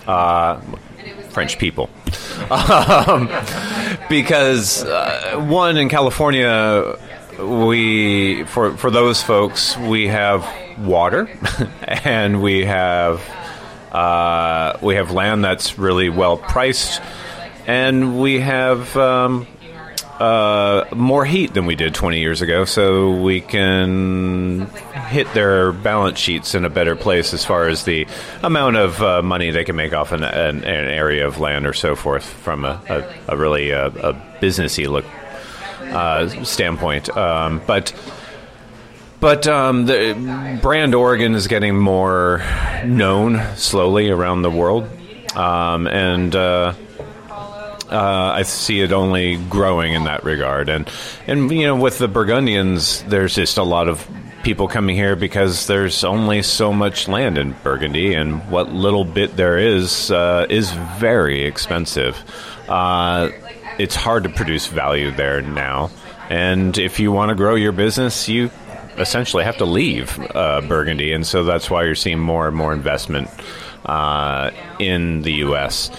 uh, 0.06 0.60
French 1.30 1.58
people, 1.58 1.90
um, 2.50 3.28
because 4.08 4.84
uh, 4.84 5.44
one 5.48 5.76
in 5.76 5.88
California, 5.88 6.96
we 7.40 8.44
for 8.44 8.76
for 8.76 8.90
those 8.90 9.22
folks 9.22 9.76
we 9.76 10.08
have 10.08 10.46
water, 10.78 11.28
and 11.82 12.42
we 12.42 12.64
have 12.64 13.20
uh, 13.90 14.78
we 14.82 14.94
have 14.94 15.10
land 15.10 15.44
that's 15.44 15.78
really 15.78 16.08
well 16.08 16.36
priced, 16.36 17.00
and 17.66 18.20
we 18.20 18.40
have 18.40 18.96
um, 18.96 19.46
uh, 20.22 20.86
more 20.94 21.24
heat 21.24 21.52
than 21.52 21.66
we 21.66 21.74
did 21.74 21.92
20 21.94 22.20
years 22.20 22.42
ago, 22.42 22.64
so 22.64 23.20
we 23.20 23.40
can 23.40 24.66
hit 25.08 25.26
their 25.34 25.72
balance 25.72 26.16
sheets 26.16 26.54
in 26.54 26.64
a 26.64 26.70
better 26.70 26.94
place 26.94 27.34
as 27.34 27.44
far 27.44 27.66
as 27.66 27.84
the 27.84 28.06
amount 28.44 28.76
of 28.76 29.02
uh, 29.02 29.20
money 29.20 29.50
they 29.50 29.64
can 29.64 29.74
make 29.74 29.92
off 29.92 30.12
an, 30.12 30.22
an, 30.22 30.58
an, 30.58 30.64
area 30.64 31.26
of 31.26 31.40
land 31.40 31.66
or 31.66 31.72
so 31.72 31.96
forth 31.96 32.24
from 32.24 32.64
a, 32.64 32.80
a, 32.88 33.32
a 33.34 33.36
really 33.36 33.72
uh, 33.72 33.88
a, 33.88 34.12
businessy 34.40 34.88
look 34.88 35.04
uh, 35.92 36.28
standpoint. 36.44 37.14
Um, 37.16 37.60
but 37.66 37.92
but 39.18 39.48
um, 39.48 39.86
the 39.86 40.58
brand 40.62 40.94
Oregon 40.94 41.34
is 41.34 41.48
getting 41.48 41.76
more 41.76 42.44
known 42.84 43.42
slowly 43.56 44.08
around 44.08 44.42
the 44.42 44.50
world, 44.52 44.88
um, 45.34 45.88
and 45.88 46.32
uh, 47.92 48.32
I 48.34 48.42
see 48.42 48.80
it 48.80 48.92
only 48.92 49.36
growing 49.36 49.92
in 49.92 50.04
that 50.04 50.24
regard. 50.24 50.68
And 50.68 50.88
and 51.26 51.50
you 51.50 51.66
know, 51.66 51.76
with 51.76 51.98
the 51.98 52.08
Burgundians, 52.08 53.02
there's 53.04 53.34
just 53.34 53.58
a 53.58 53.62
lot 53.62 53.88
of 53.88 54.08
people 54.42 54.66
coming 54.66 54.96
here 54.96 55.14
because 55.14 55.66
there's 55.66 56.02
only 56.02 56.42
so 56.42 56.72
much 56.72 57.06
land 57.06 57.38
in 57.38 57.54
Burgundy, 57.62 58.14
and 58.14 58.50
what 58.50 58.72
little 58.72 59.04
bit 59.04 59.36
there 59.36 59.58
is 59.58 60.10
uh, 60.10 60.46
is 60.48 60.70
very 60.72 61.44
expensive. 61.44 62.18
Uh, 62.68 63.30
it's 63.78 63.94
hard 63.94 64.24
to 64.24 64.30
produce 64.30 64.66
value 64.66 65.10
there 65.10 65.42
now, 65.42 65.90
and 66.30 66.78
if 66.78 66.98
you 66.98 67.12
want 67.12 67.28
to 67.28 67.34
grow 67.34 67.54
your 67.54 67.72
business, 67.72 68.28
you 68.28 68.50
essentially 68.98 69.44
have 69.44 69.58
to 69.58 69.64
leave 69.64 70.18
uh, 70.34 70.60
Burgundy, 70.62 71.12
and 71.12 71.26
so 71.26 71.44
that's 71.44 71.70
why 71.70 71.84
you're 71.84 71.94
seeing 71.94 72.18
more 72.18 72.48
and 72.48 72.56
more 72.56 72.72
investment 72.72 73.28
uh, 73.84 74.50
in 74.78 75.22
the 75.22 75.32
U.S 75.34 75.90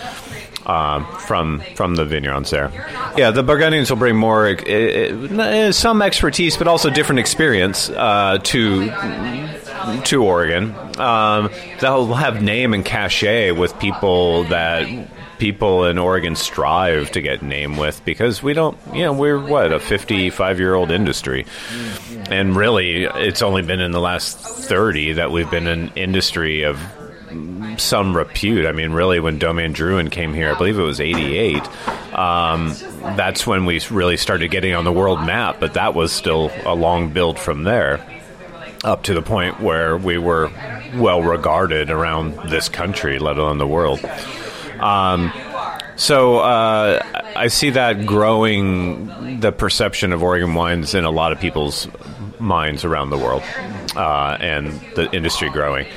um, 0.66 1.06
from 1.20 1.62
from 1.76 1.96
the 1.96 2.06
vineyards 2.06 2.50
there. 2.50 2.72
Yeah, 3.18 3.32
the 3.32 3.44
Burgundians 3.44 3.90
will 3.90 3.98
bring 3.98 4.16
more 4.16 4.48
uh, 4.48 5.72
some 5.72 6.02
expertise, 6.02 6.58
but 6.58 6.68
also 6.68 6.90
different 6.90 7.20
experience 7.20 7.90
uh, 7.90 8.40
to 8.44 8.90
to 10.06 10.24
Oregon. 10.24 10.74
Um, 10.98 11.50
they'll 11.80 12.14
have 12.14 12.42
name 12.42 12.74
and 12.74 12.86
cachet 12.86 13.52
with 13.52 13.78
people 13.80 14.46
that 14.46 14.88
people 15.40 15.86
in 15.86 15.98
Oregon 15.98 16.36
strive 16.36 17.12
to 17.12 17.22
get 17.22 17.42
name 17.42 17.76
with 17.76 18.04
because 18.06 18.42
we 18.42 18.54
don't, 18.54 18.78
you 18.94 19.02
know, 19.02 19.12
we're 19.12 19.40
what 19.40 19.74
a 19.74 19.80
55 19.80 20.60
year 20.60 20.74
old 20.74 20.92
industry, 20.92 21.46
and 22.30 22.56
really, 22.56 23.04
it's 23.04 23.42
only 23.42 23.62
been 23.62 23.82
in 23.82 23.92
the 23.92 24.00
last 24.00 24.40
30 24.40 25.14
that 25.14 25.32
we've 25.32 25.50
been 25.52 25.68
an 25.68 25.92
industry 25.96 26.64
of 26.64 26.80
some 27.78 28.16
repute. 28.16 28.66
I 28.66 28.72
mean, 28.72 28.92
really, 28.92 29.20
when 29.20 29.40
Domaine 29.40 29.74
Drouhin 29.74 30.12
came 30.12 30.34
here, 30.34 30.54
I 30.54 30.58
believe 30.58 30.78
it 30.78 30.84
was 30.84 31.00
'88. 31.00 31.62
Um, 32.14 32.74
that's 33.16 33.48
when 33.48 33.66
we 33.66 33.82
really 33.92 34.18
started 34.18 34.52
getting 34.52 34.74
on 34.74 34.84
the 34.84 34.92
world 34.92 35.26
map. 35.26 35.60
But 35.60 35.74
that 35.74 35.94
was 35.94 36.12
still 36.12 36.52
a 36.66 36.76
long 36.76 37.10
build 37.10 37.40
from 37.40 37.64
there, 37.64 38.06
up 38.84 39.04
to 39.04 39.14
the 39.14 39.22
point 39.22 39.60
where 39.60 39.98
we 39.98 40.18
were 40.18 40.52
well 40.96 41.22
regarded 41.22 41.90
around 41.90 42.50
this 42.50 42.70
country, 42.70 43.20
let 43.20 43.38
alone 43.38 43.58
the 43.58 43.68
world. 43.68 44.04
Um, 44.80 45.32
so 45.96 46.40
uh, 46.40 47.02
I 47.36 47.48
see 47.48 47.72
that 47.72 48.06
growing 48.06 49.40
the 49.40 49.52
perception 49.52 50.12
of 50.12 50.24
Oregon 50.24 50.54
wines 50.54 50.94
in 50.94 51.04
a 51.06 51.12
lot 51.12 51.32
of 51.32 51.40
people's 51.40 51.88
minds 52.40 52.84
around 52.84 53.10
the 53.10 53.18
world, 53.18 53.44
uh, 53.96 54.38
and 54.40 54.72
the 54.96 55.10
industry 55.16 55.50
growing. 55.50 55.88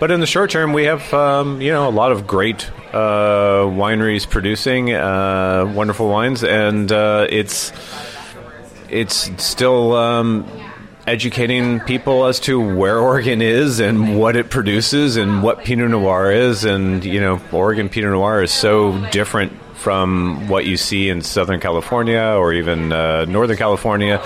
But 0.00 0.10
in 0.10 0.20
the 0.20 0.26
short 0.26 0.50
term, 0.50 0.72
we 0.72 0.84
have 0.84 1.12
um, 1.14 1.60
you 1.60 1.72
know 1.72 1.88
a 1.88 1.90
lot 1.90 2.12
of 2.12 2.26
great 2.26 2.70
uh, 2.92 3.64
wineries 3.64 4.28
producing 4.28 4.92
uh, 4.92 5.72
wonderful 5.74 6.08
wines, 6.08 6.42
and 6.42 6.90
uh, 6.90 7.26
it's 7.30 7.72
it's 8.88 9.30
still 9.42 9.94
um, 9.94 10.46
educating 11.06 11.80
people 11.80 12.26
as 12.26 12.40
to 12.40 12.60
where 12.60 12.98
Oregon 12.98 13.40
is 13.40 13.80
and 13.80 14.18
what 14.18 14.36
it 14.36 14.50
produces 14.50 15.16
and 15.16 15.42
what 15.42 15.64
Pinot 15.64 15.90
Noir 15.90 16.32
is, 16.32 16.64
and 16.64 17.04
you 17.04 17.20
know 17.20 17.40
Oregon 17.52 17.88
Pinot 17.88 18.10
Noir 18.10 18.42
is 18.42 18.52
so 18.52 18.98
different 19.10 19.52
from 19.84 20.48
what 20.48 20.64
you 20.64 20.78
see 20.78 21.10
in 21.10 21.20
Southern 21.20 21.60
California 21.60 22.18
or 22.38 22.54
even 22.54 22.90
uh, 22.90 23.26
Northern 23.26 23.58
California. 23.58 24.18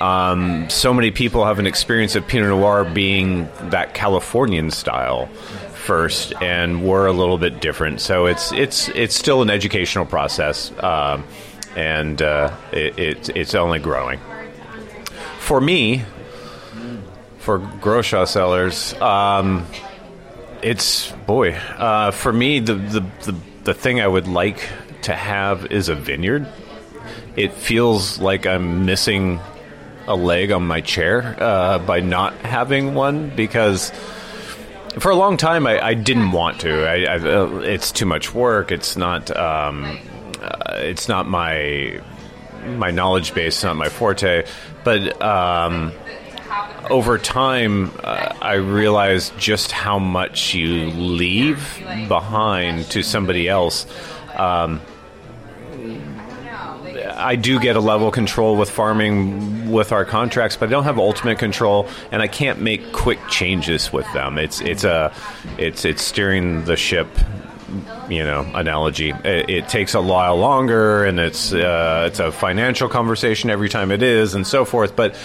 Um, 0.00 0.70
so 0.70 0.94
many 0.94 1.10
people 1.10 1.44
have 1.44 1.58
an 1.58 1.66
experience 1.66 2.14
of 2.14 2.28
Pinot 2.28 2.50
Noir 2.50 2.84
being 2.84 3.48
that 3.70 3.92
Californian 3.92 4.70
style 4.70 5.26
first, 5.74 6.32
and 6.40 6.84
we're 6.84 7.06
a 7.06 7.12
little 7.12 7.38
bit 7.38 7.60
different. 7.60 8.00
So 8.00 8.26
it's 8.26 8.52
it's 8.52 8.88
it's 8.90 9.16
still 9.16 9.42
an 9.42 9.50
educational 9.50 10.06
process, 10.06 10.70
um, 10.78 11.24
and 11.74 12.22
uh, 12.22 12.54
it, 12.70 12.96
it, 12.96 13.30
it's 13.34 13.56
only 13.56 13.80
growing. 13.80 14.20
For 15.40 15.60
me, 15.60 16.04
for 17.38 17.58
Grochau's 17.58 18.30
cellars, 18.30 18.94
um, 19.00 19.66
it's 20.62 21.10
boy. 21.26 21.54
Uh, 21.54 22.12
for 22.12 22.32
me, 22.32 22.60
the, 22.60 22.74
the 22.74 23.00
the 23.00 23.34
the 23.64 23.74
thing 23.74 24.00
I 24.00 24.06
would 24.06 24.28
like 24.28 24.68
to 25.02 25.14
have 25.14 25.66
is 25.66 25.88
a 25.88 25.94
vineyard. 25.94 26.46
It 27.36 27.52
feels 27.52 28.18
like 28.18 28.46
I'm 28.46 28.84
missing 28.86 29.40
a 30.06 30.14
leg 30.16 30.50
on 30.50 30.66
my 30.66 30.80
chair 30.80 31.36
uh, 31.40 31.78
by 31.78 32.00
not 32.00 32.34
having 32.38 32.94
one 32.94 33.34
because 33.36 33.92
for 34.98 35.10
a 35.10 35.16
long 35.16 35.36
time 35.36 35.66
I, 35.66 35.80
I 35.80 35.94
didn't 35.94 36.32
want 36.32 36.60
to. 36.60 36.84
I, 36.86 37.04
I, 37.04 37.18
uh, 37.18 37.58
it's 37.58 37.92
too 37.92 38.06
much 38.06 38.34
work. 38.34 38.72
It's 38.72 38.96
not. 38.96 39.34
Um, 39.36 39.98
uh, 40.40 40.78
it's 40.78 41.08
not 41.08 41.28
my 41.28 42.00
my 42.66 42.90
knowledge 42.90 43.34
base. 43.34 43.62
Not 43.62 43.76
my 43.76 43.88
forte. 43.88 44.44
But 44.82 45.20
um, 45.22 45.92
over 46.88 47.18
time, 47.18 47.92
uh, 48.02 48.34
I 48.40 48.54
realized 48.54 49.38
just 49.38 49.70
how 49.70 49.98
much 49.98 50.54
you 50.54 50.90
leave 50.90 51.78
behind 52.08 52.86
to 52.90 53.02
somebody 53.02 53.48
else. 53.48 53.86
Um, 54.34 54.80
I 57.20 57.36
do 57.36 57.60
get 57.60 57.76
a 57.76 57.80
level 57.80 58.10
control 58.10 58.56
with 58.56 58.70
farming 58.70 59.70
with 59.70 59.92
our 59.92 60.04
contracts, 60.04 60.56
but 60.56 60.68
I 60.68 60.72
don't 60.72 60.84
have 60.84 60.98
ultimate 60.98 61.38
control, 61.38 61.88
and 62.10 62.22
I 62.22 62.28
can't 62.28 62.60
make 62.60 62.92
quick 62.92 63.18
changes 63.28 63.92
with 63.92 64.10
them. 64.12 64.38
It's 64.38 64.60
it's 64.60 64.84
a 64.84 65.12
it's 65.58 65.84
it's 65.84 66.02
steering 66.02 66.64
the 66.64 66.76
ship 66.76 67.08
you 68.08 68.24
know 68.24 68.50
analogy. 68.54 69.10
It, 69.10 69.50
it, 69.50 69.68
takes 69.68 69.94
a 69.94 70.02
while 70.02 70.36
longer, 70.36 71.04
and 71.04 71.20
it's 71.20 71.52
uh, 71.52 72.04
it's 72.08 72.18
a 72.18 72.32
financial 72.32 72.88
conversation 72.88 73.50
every 73.50 73.68
time 73.68 73.90
it 73.90 74.02
is, 74.02 74.34
and 74.34 74.46
so 74.46 74.64
forth. 74.64 74.96
But 74.96 75.16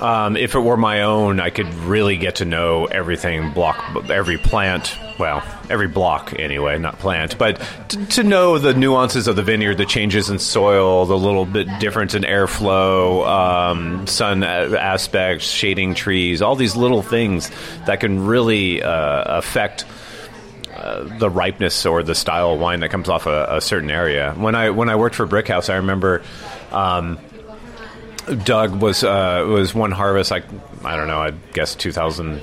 um, 0.00 0.36
if 0.36 0.54
it 0.54 0.60
were 0.60 0.76
my 0.76 1.02
own, 1.02 1.40
I 1.40 1.50
could 1.50 1.72
really 1.74 2.16
get 2.16 2.36
to 2.36 2.44
know 2.44 2.86
everything, 2.86 3.52
block 3.52 4.10
every 4.10 4.38
plant, 4.38 4.96
well, 5.18 5.42
every 5.70 5.88
block 5.88 6.34
anyway, 6.38 6.78
not 6.78 6.98
plant, 6.98 7.38
but 7.38 7.62
to, 7.88 8.06
to 8.06 8.22
know 8.22 8.58
the 8.58 8.74
nuances 8.74 9.28
of 9.28 9.36
the 9.36 9.42
vineyard, 9.42 9.76
the 9.76 9.86
changes 9.86 10.30
in 10.30 10.38
soil, 10.38 11.06
the 11.06 11.16
little 11.16 11.46
bit 11.46 11.68
difference 11.78 12.14
in 12.14 12.22
airflow, 12.22 13.26
um, 13.26 14.06
sun 14.06 14.42
aspects, 14.42 15.46
shading 15.46 15.94
trees, 15.94 16.42
all 16.42 16.56
these 16.56 16.76
little 16.76 17.02
things 17.02 17.50
that 17.86 18.00
can 18.00 18.26
really 18.26 18.82
uh, 18.82 19.38
affect. 19.38 19.84
Uh, 20.74 21.04
the 21.18 21.30
ripeness 21.30 21.86
or 21.86 22.02
the 22.02 22.16
style 22.16 22.54
of 22.54 22.58
wine 22.58 22.80
that 22.80 22.90
comes 22.90 23.08
off 23.08 23.26
a, 23.26 23.46
a, 23.48 23.60
certain 23.60 23.92
area. 23.92 24.34
When 24.36 24.56
I 24.56 24.70
when 24.70 24.88
I 24.88 24.96
worked 24.96 25.14
for 25.14 25.24
Brickhouse, 25.24 25.70
I 25.70 25.76
remember 25.76 26.22
um, 26.72 27.16
Doug 28.44 28.80
was 28.80 29.04
uh, 29.04 29.44
was 29.46 29.74
one 29.74 29.90
harvest. 29.90 30.32
I 30.32 30.42
I 30.84 30.96
don't 30.96 31.08
know. 31.08 31.20
I 31.20 31.32
guess 31.52 31.74
two 31.74 31.92
thousand 31.92 32.38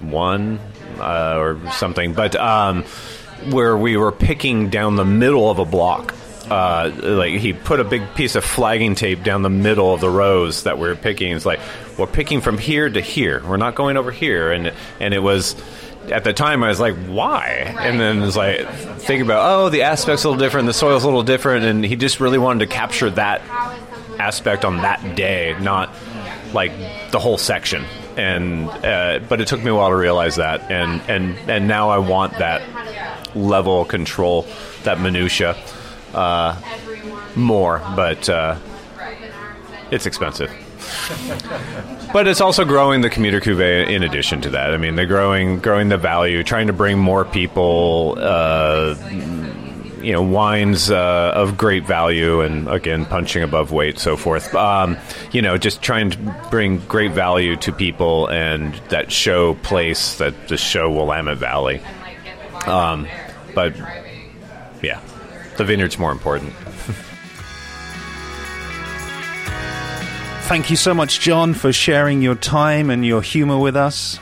one 0.00 0.60
uh, 0.98 1.36
or 1.38 1.58
something. 1.72 2.12
But 2.12 2.36
um, 2.36 2.84
where 3.50 3.76
we 3.76 3.96
were 3.96 4.12
picking 4.12 4.70
down 4.70 4.96
the 4.96 5.04
middle 5.04 5.50
of 5.50 5.58
a 5.58 5.64
block. 5.64 6.14
Uh, 6.50 6.90
like 7.02 7.34
he 7.34 7.52
put 7.52 7.78
a 7.78 7.84
big 7.84 8.02
piece 8.16 8.34
of 8.34 8.42
flagging 8.42 8.96
tape 8.96 9.22
down 9.22 9.42
the 9.42 9.50
middle 9.50 9.94
of 9.94 10.00
the 10.00 10.10
rows 10.10 10.64
that 10.64 10.78
we 10.78 10.88
are 10.88 10.96
picking. 10.96 11.30
It's 11.30 11.46
like 11.46 11.60
we're 11.96 12.08
picking 12.08 12.40
from 12.40 12.58
here 12.58 12.90
to 12.90 13.00
here. 13.00 13.40
We're 13.46 13.56
not 13.56 13.76
going 13.76 13.96
over 13.96 14.10
here. 14.10 14.50
And 14.50 14.72
and 14.98 15.14
it 15.14 15.20
was 15.20 15.54
at 16.10 16.24
the 16.24 16.32
time 16.32 16.64
I 16.64 16.68
was 16.68 16.80
like, 16.80 16.96
why? 17.06 17.72
Right. 17.76 17.86
And 17.86 18.00
then 18.00 18.22
it's 18.22 18.36
like 18.36 18.68
thinking 18.98 19.22
about 19.22 19.44
oh 19.48 19.68
the 19.68 19.82
aspect's 19.82 20.24
a 20.24 20.28
little 20.28 20.40
different, 20.44 20.66
the 20.66 20.72
soil's 20.72 21.04
a 21.04 21.06
little 21.06 21.22
different, 21.22 21.66
and 21.66 21.84
he 21.84 21.94
just 21.94 22.18
really 22.18 22.38
wanted 22.38 22.66
to 22.68 22.74
capture 22.74 23.10
that 23.10 23.42
aspect 24.20 24.64
on 24.64 24.76
that 24.78 25.16
day, 25.16 25.56
not 25.60 25.90
like 26.52 26.72
the 27.10 27.18
whole 27.18 27.38
section. 27.38 27.84
And 28.16 28.68
uh, 28.68 29.20
but 29.28 29.40
it 29.40 29.48
took 29.48 29.62
me 29.62 29.70
a 29.70 29.74
while 29.74 29.88
to 29.88 29.96
realize 29.96 30.36
that, 30.36 30.70
and 30.70 31.00
and 31.08 31.36
and 31.48 31.66
now 31.66 31.90
I 31.90 31.98
want 31.98 32.38
that 32.38 32.62
level 33.34 33.82
of 33.82 33.88
control, 33.88 34.46
that 34.82 35.00
minutia, 35.00 35.56
uh, 36.12 36.60
more. 37.34 37.78
But 37.96 38.28
uh, 38.28 38.58
it's 39.90 40.06
expensive. 40.06 40.50
but 42.12 42.26
it's 42.26 42.40
also 42.40 42.64
growing 42.64 43.00
the 43.00 43.10
commuter 43.10 43.40
cuvee 43.40 43.88
in 43.88 44.02
addition 44.02 44.40
to 44.42 44.50
that. 44.50 44.74
I 44.74 44.76
mean, 44.76 44.96
they're 44.96 45.06
growing 45.06 45.60
growing 45.60 45.88
the 45.88 45.98
value, 45.98 46.42
trying 46.42 46.66
to 46.66 46.72
bring 46.72 46.98
more 46.98 47.24
people 47.24 48.16
uh, 48.18 48.96
you 50.02 50.12
know 50.12 50.22
wines 50.22 50.90
uh, 50.90 51.32
of 51.34 51.56
great 51.56 51.84
value 51.84 52.40
and 52.40 52.68
again 52.68 53.04
punching 53.04 53.42
above 53.42 53.72
weight 53.72 53.98
so 53.98 54.16
forth. 54.16 54.54
Um, 54.54 54.96
you 55.32 55.42
know 55.42 55.56
just 55.56 55.82
trying 55.82 56.10
to 56.10 56.18
bring 56.50 56.78
great 56.86 57.12
value 57.12 57.56
to 57.56 57.72
people 57.72 58.26
and 58.28 58.74
that 58.88 59.12
show 59.12 59.54
place 59.54 60.18
that 60.18 60.48
the 60.48 60.56
show 60.56 60.90
willamette 60.90 61.38
valley. 61.38 61.80
Um, 62.66 63.06
but 63.54 63.76
yeah 64.82 65.00
the 65.56 65.64
vineyard's 65.64 65.98
more 65.98 66.12
important. 66.12 66.52
Thank 70.50 70.68
you 70.68 70.74
so 70.74 70.92
much, 70.92 71.20
John, 71.20 71.54
for 71.54 71.72
sharing 71.72 72.22
your 72.22 72.34
time 72.34 72.90
and 72.90 73.06
your 73.06 73.22
humor 73.22 73.56
with 73.56 73.76
us. 73.76 74.18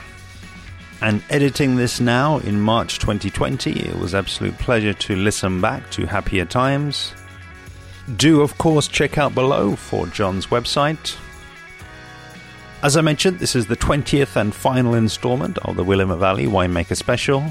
And 1.01 1.23
editing 1.29 1.75
this 1.75 1.99
now 1.99 2.39
in 2.39 2.59
March 2.59 2.99
2020, 2.99 3.71
it 3.71 3.95
was 3.97 4.13
absolute 4.13 4.57
pleasure 4.57 4.93
to 4.93 5.15
listen 5.15 5.61
back 5.61 5.89
to 5.91 6.05
happier 6.05 6.45
times. 6.45 7.13
Do, 8.17 8.41
of 8.41 8.57
course, 8.57 8.87
check 8.87 9.17
out 9.17 9.33
below 9.33 9.75
for 9.75 10.07
John's 10.07 10.47
website. 10.47 11.15
As 12.81 12.97
I 12.97 13.01
mentioned, 13.01 13.39
this 13.39 13.55
is 13.55 13.67
the 13.67 13.77
20th 13.77 14.35
and 14.35 14.53
final 14.53 14.93
installment 14.93 15.57
of 15.59 15.75
the 15.75 15.83
Willamette 15.83 16.19
Valley 16.19 16.45
Winemaker 16.45 16.95
Special. 16.95 17.43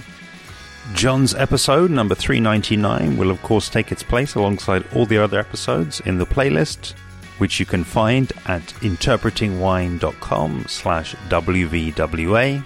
John's 0.95 1.35
episode, 1.35 1.91
number 1.91 2.15
399, 2.15 3.17
will 3.17 3.31
of 3.31 3.43
course 3.43 3.69
take 3.69 3.93
its 3.93 4.03
place 4.03 4.35
alongside 4.35 4.85
all 4.95 5.07
the 5.07 5.19
other 5.19 5.39
episodes 5.39 6.01
in 6.01 6.19
the 6.19 6.27
playlist 6.27 6.95
which 7.39 7.59
you 7.59 7.67
can 7.67 7.85
find 7.85 8.33
at 8.47 8.63
interpretingwine.com 8.81 10.65
slash 10.67 11.15
WVWA. 11.29 12.65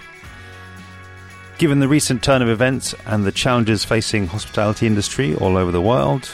Given 1.57 1.79
the 1.79 1.87
recent 1.87 2.23
turn 2.23 2.41
of 2.41 2.49
events 2.49 2.95
and 3.05 3.23
the 3.23 3.31
challenges 3.31 3.85
facing 3.85 4.27
hospitality 4.27 4.87
industry 4.87 5.35
all 5.35 5.55
over 5.55 5.71
the 5.71 5.81
world, 5.81 6.29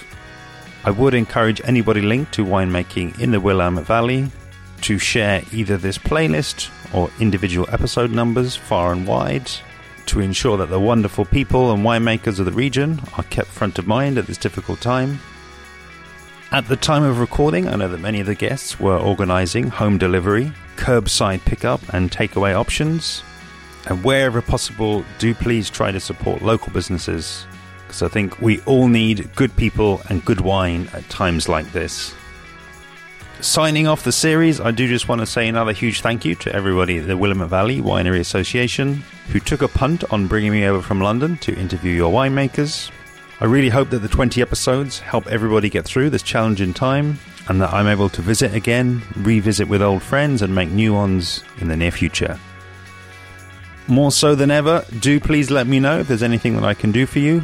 I 0.85 0.91
would 0.91 1.13
encourage 1.13 1.61
anybody 1.65 2.01
linked 2.01 2.33
to 2.35 2.45
winemaking 2.45 3.19
in 3.19 3.31
the 3.31 3.39
Willamette 3.39 3.85
Valley 3.85 4.31
to 4.81 4.97
share 4.97 5.43
either 5.51 5.77
this 5.77 5.97
playlist 5.97 6.71
or 6.93 7.11
individual 7.19 7.67
episode 7.69 8.11
numbers 8.11 8.55
far 8.55 8.93
and 8.93 9.05
wide 9.05 9.51
to 10.05 10.21
ensure 10.21 10.57
that 10.57 10.69
the 10.69 10.79
wonderful 10.79 11.25
people 11.25 11.71
and 11.71 11.83
winemakers 11.85 12.39
of 12.39 12.45
the 12.45 12.51
region 12.51 12.99
are 13.17 13.23
kept 13.23 13.49
front 13.49 13.77
of 13.77 13.85
mind 13.85 14.17
at 14.17 14.25
this 14.25 14.37
difficult 14.37 14.79
time. 14.81 15.19
At 16.51 16.67
the 16.67 16.77
time 16.77 17.03
of 17.03 17.19
recording, 17.19 17.67
I 17.67 17.75
know 17.75 17.89
that 17.89 17.99
many 17.99 18.21
of 18.21 18.25
the 18.25 18.33
guests 18.33 18.79
were 18.79 18.97
organising 18.97 19.67
home 19.67 19.99
delivery, 19.99 20.51
curbside 20.77 21.45
pickup, 21.45 21.81
and 21.93 22.09
takeaway 22.09 22.55
options. 22.55 23.21
And 23.87 24.03
wherever 24.03 24.41
possible, 24.41 25.03
do 25.17 25.33
please 25.33 25.69
try 25.69 25.91
to 25.91 25.99
support 25.99 26.41
local 26.41 26.71
businesses 26.73 27.45
because 27.89 28.03
I 28.03 28.07
think 28.07 28.39
we 28.39 28.59
all 28.61 28.87
need 28.87 29.33
good 29.35 29.55
people 29.55 30.01
and 30.09 30.23
good 30.23 30.41
wine 30.41 30.87
at 30.93 31.09
times 31.09 31.49
like 31.49 31.71
this. 31.71 32.13
Signing 33.41 33.87
off 33.87 34.03
the 34.03 34.11
series, 34.11 34.59
I 34.59 34.69
do 34.69 34.87
just 34.87 35.07
want 35.07 35.21
to 35.21 35.25
say 35.25 35.47
another 35.47 35.71
huge 35.71 36.01
thank 36.01 36.23
you 36.23 36.35
to 36.35 36.53
everybody 36.53 36.99
at 36.99 37.07
the 37.07 37.17
Willamette 37.17 37.49
Valley 37.49 37.81
Winery 37.81 38.19
Association 38.19 39.01
who 39.29 39.39
took 39.39 39.61
a 39.61 39.67
punt 39.67 40.03
on 40.11 40.27
bringing 40.27 40.51
me 40.51 40.65
over 40.65 40.83
from 40.83 41.01
London 41.01 41.37
to 41.37 41.55
interview 41.57 41.93
your 41.93 42.11
winemakers. 42.11 42.91
I 43.39 43.45
really 43.45 43.69
hope 43.69 43.89
that 43.89 43.99
the 43.99 44.07
20 44.07 44.41
episodes 44.41 44.99
help 44.99 45.25
everybody 45.27 45.69
get 45.69 45.85
through 45.85 46.09
this 46.09 46.21
challenging 46.21 46.73
time 46.73 47.17
and 47.47 47.59
that 47.61 47.73
I'm 47.73 47.87
able 47.87 48.09
to 48.09 48.21
visit 48.21 48.53
again, 48.53 49.01
revisit 49.15 49.67
with 49.67 49.81
old 49.81 50.03
friends, 50.03 50.43
and 50.43 50.53
make 50.53 50.69
new 50.69 50.93
ones 50.93 51.43
in 51.59 51.69
the 51.69 51.77
near 51.77 51.91
future. 51.91 52.37
More 53.89 54.11
so 54.11 54.35
than 54.35 54.51
ever, 54.51 54.85
do 54.99 55.19
please 55.19 55.49
let 55.49 55.65
me 55.65 55.79
know 55.79 55.99
if 55.99 56.07
there's 56.07 56.21
anything 56.21 56.53
that 56.55 56.63
I 56.63 56.75
can 56.75 56.91
do 56.91 57.07
for 57.07 57.17
you. 57.17 57.41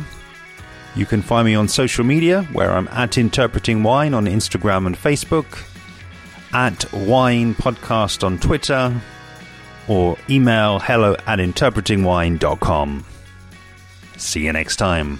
You 0.95 1.07
can 1.07 1.23
find 1.23 1.43
me 1.43 1.55
on 1.55 1.67
social 1.67 2.05
media 2.05 2.43
where 2.53 2.71
I'm 2.71 2.87
at 2.89 3.17
Interpreting 3.17 3.81
Wine 3.81 4.13
on 4.13 4.27
Instagram 4.27 4.85
and 4.85 4.95
Facebook, 4.95 5.65
at 6.53 6.85
Wine 6.93 7.55
Podcast 7.55 8.23
on 8.23 8.37
Twitter, 8.37 9.01
or 9.87 10.17
email 10.29 10.77
hello 10.77 11.15
at 11.25 11.39
interpretingwine.com. 11.39 13.05
See 14.17 14.45
you 14.45 14.53
next 14.53 14.75
time. 14.75 15.19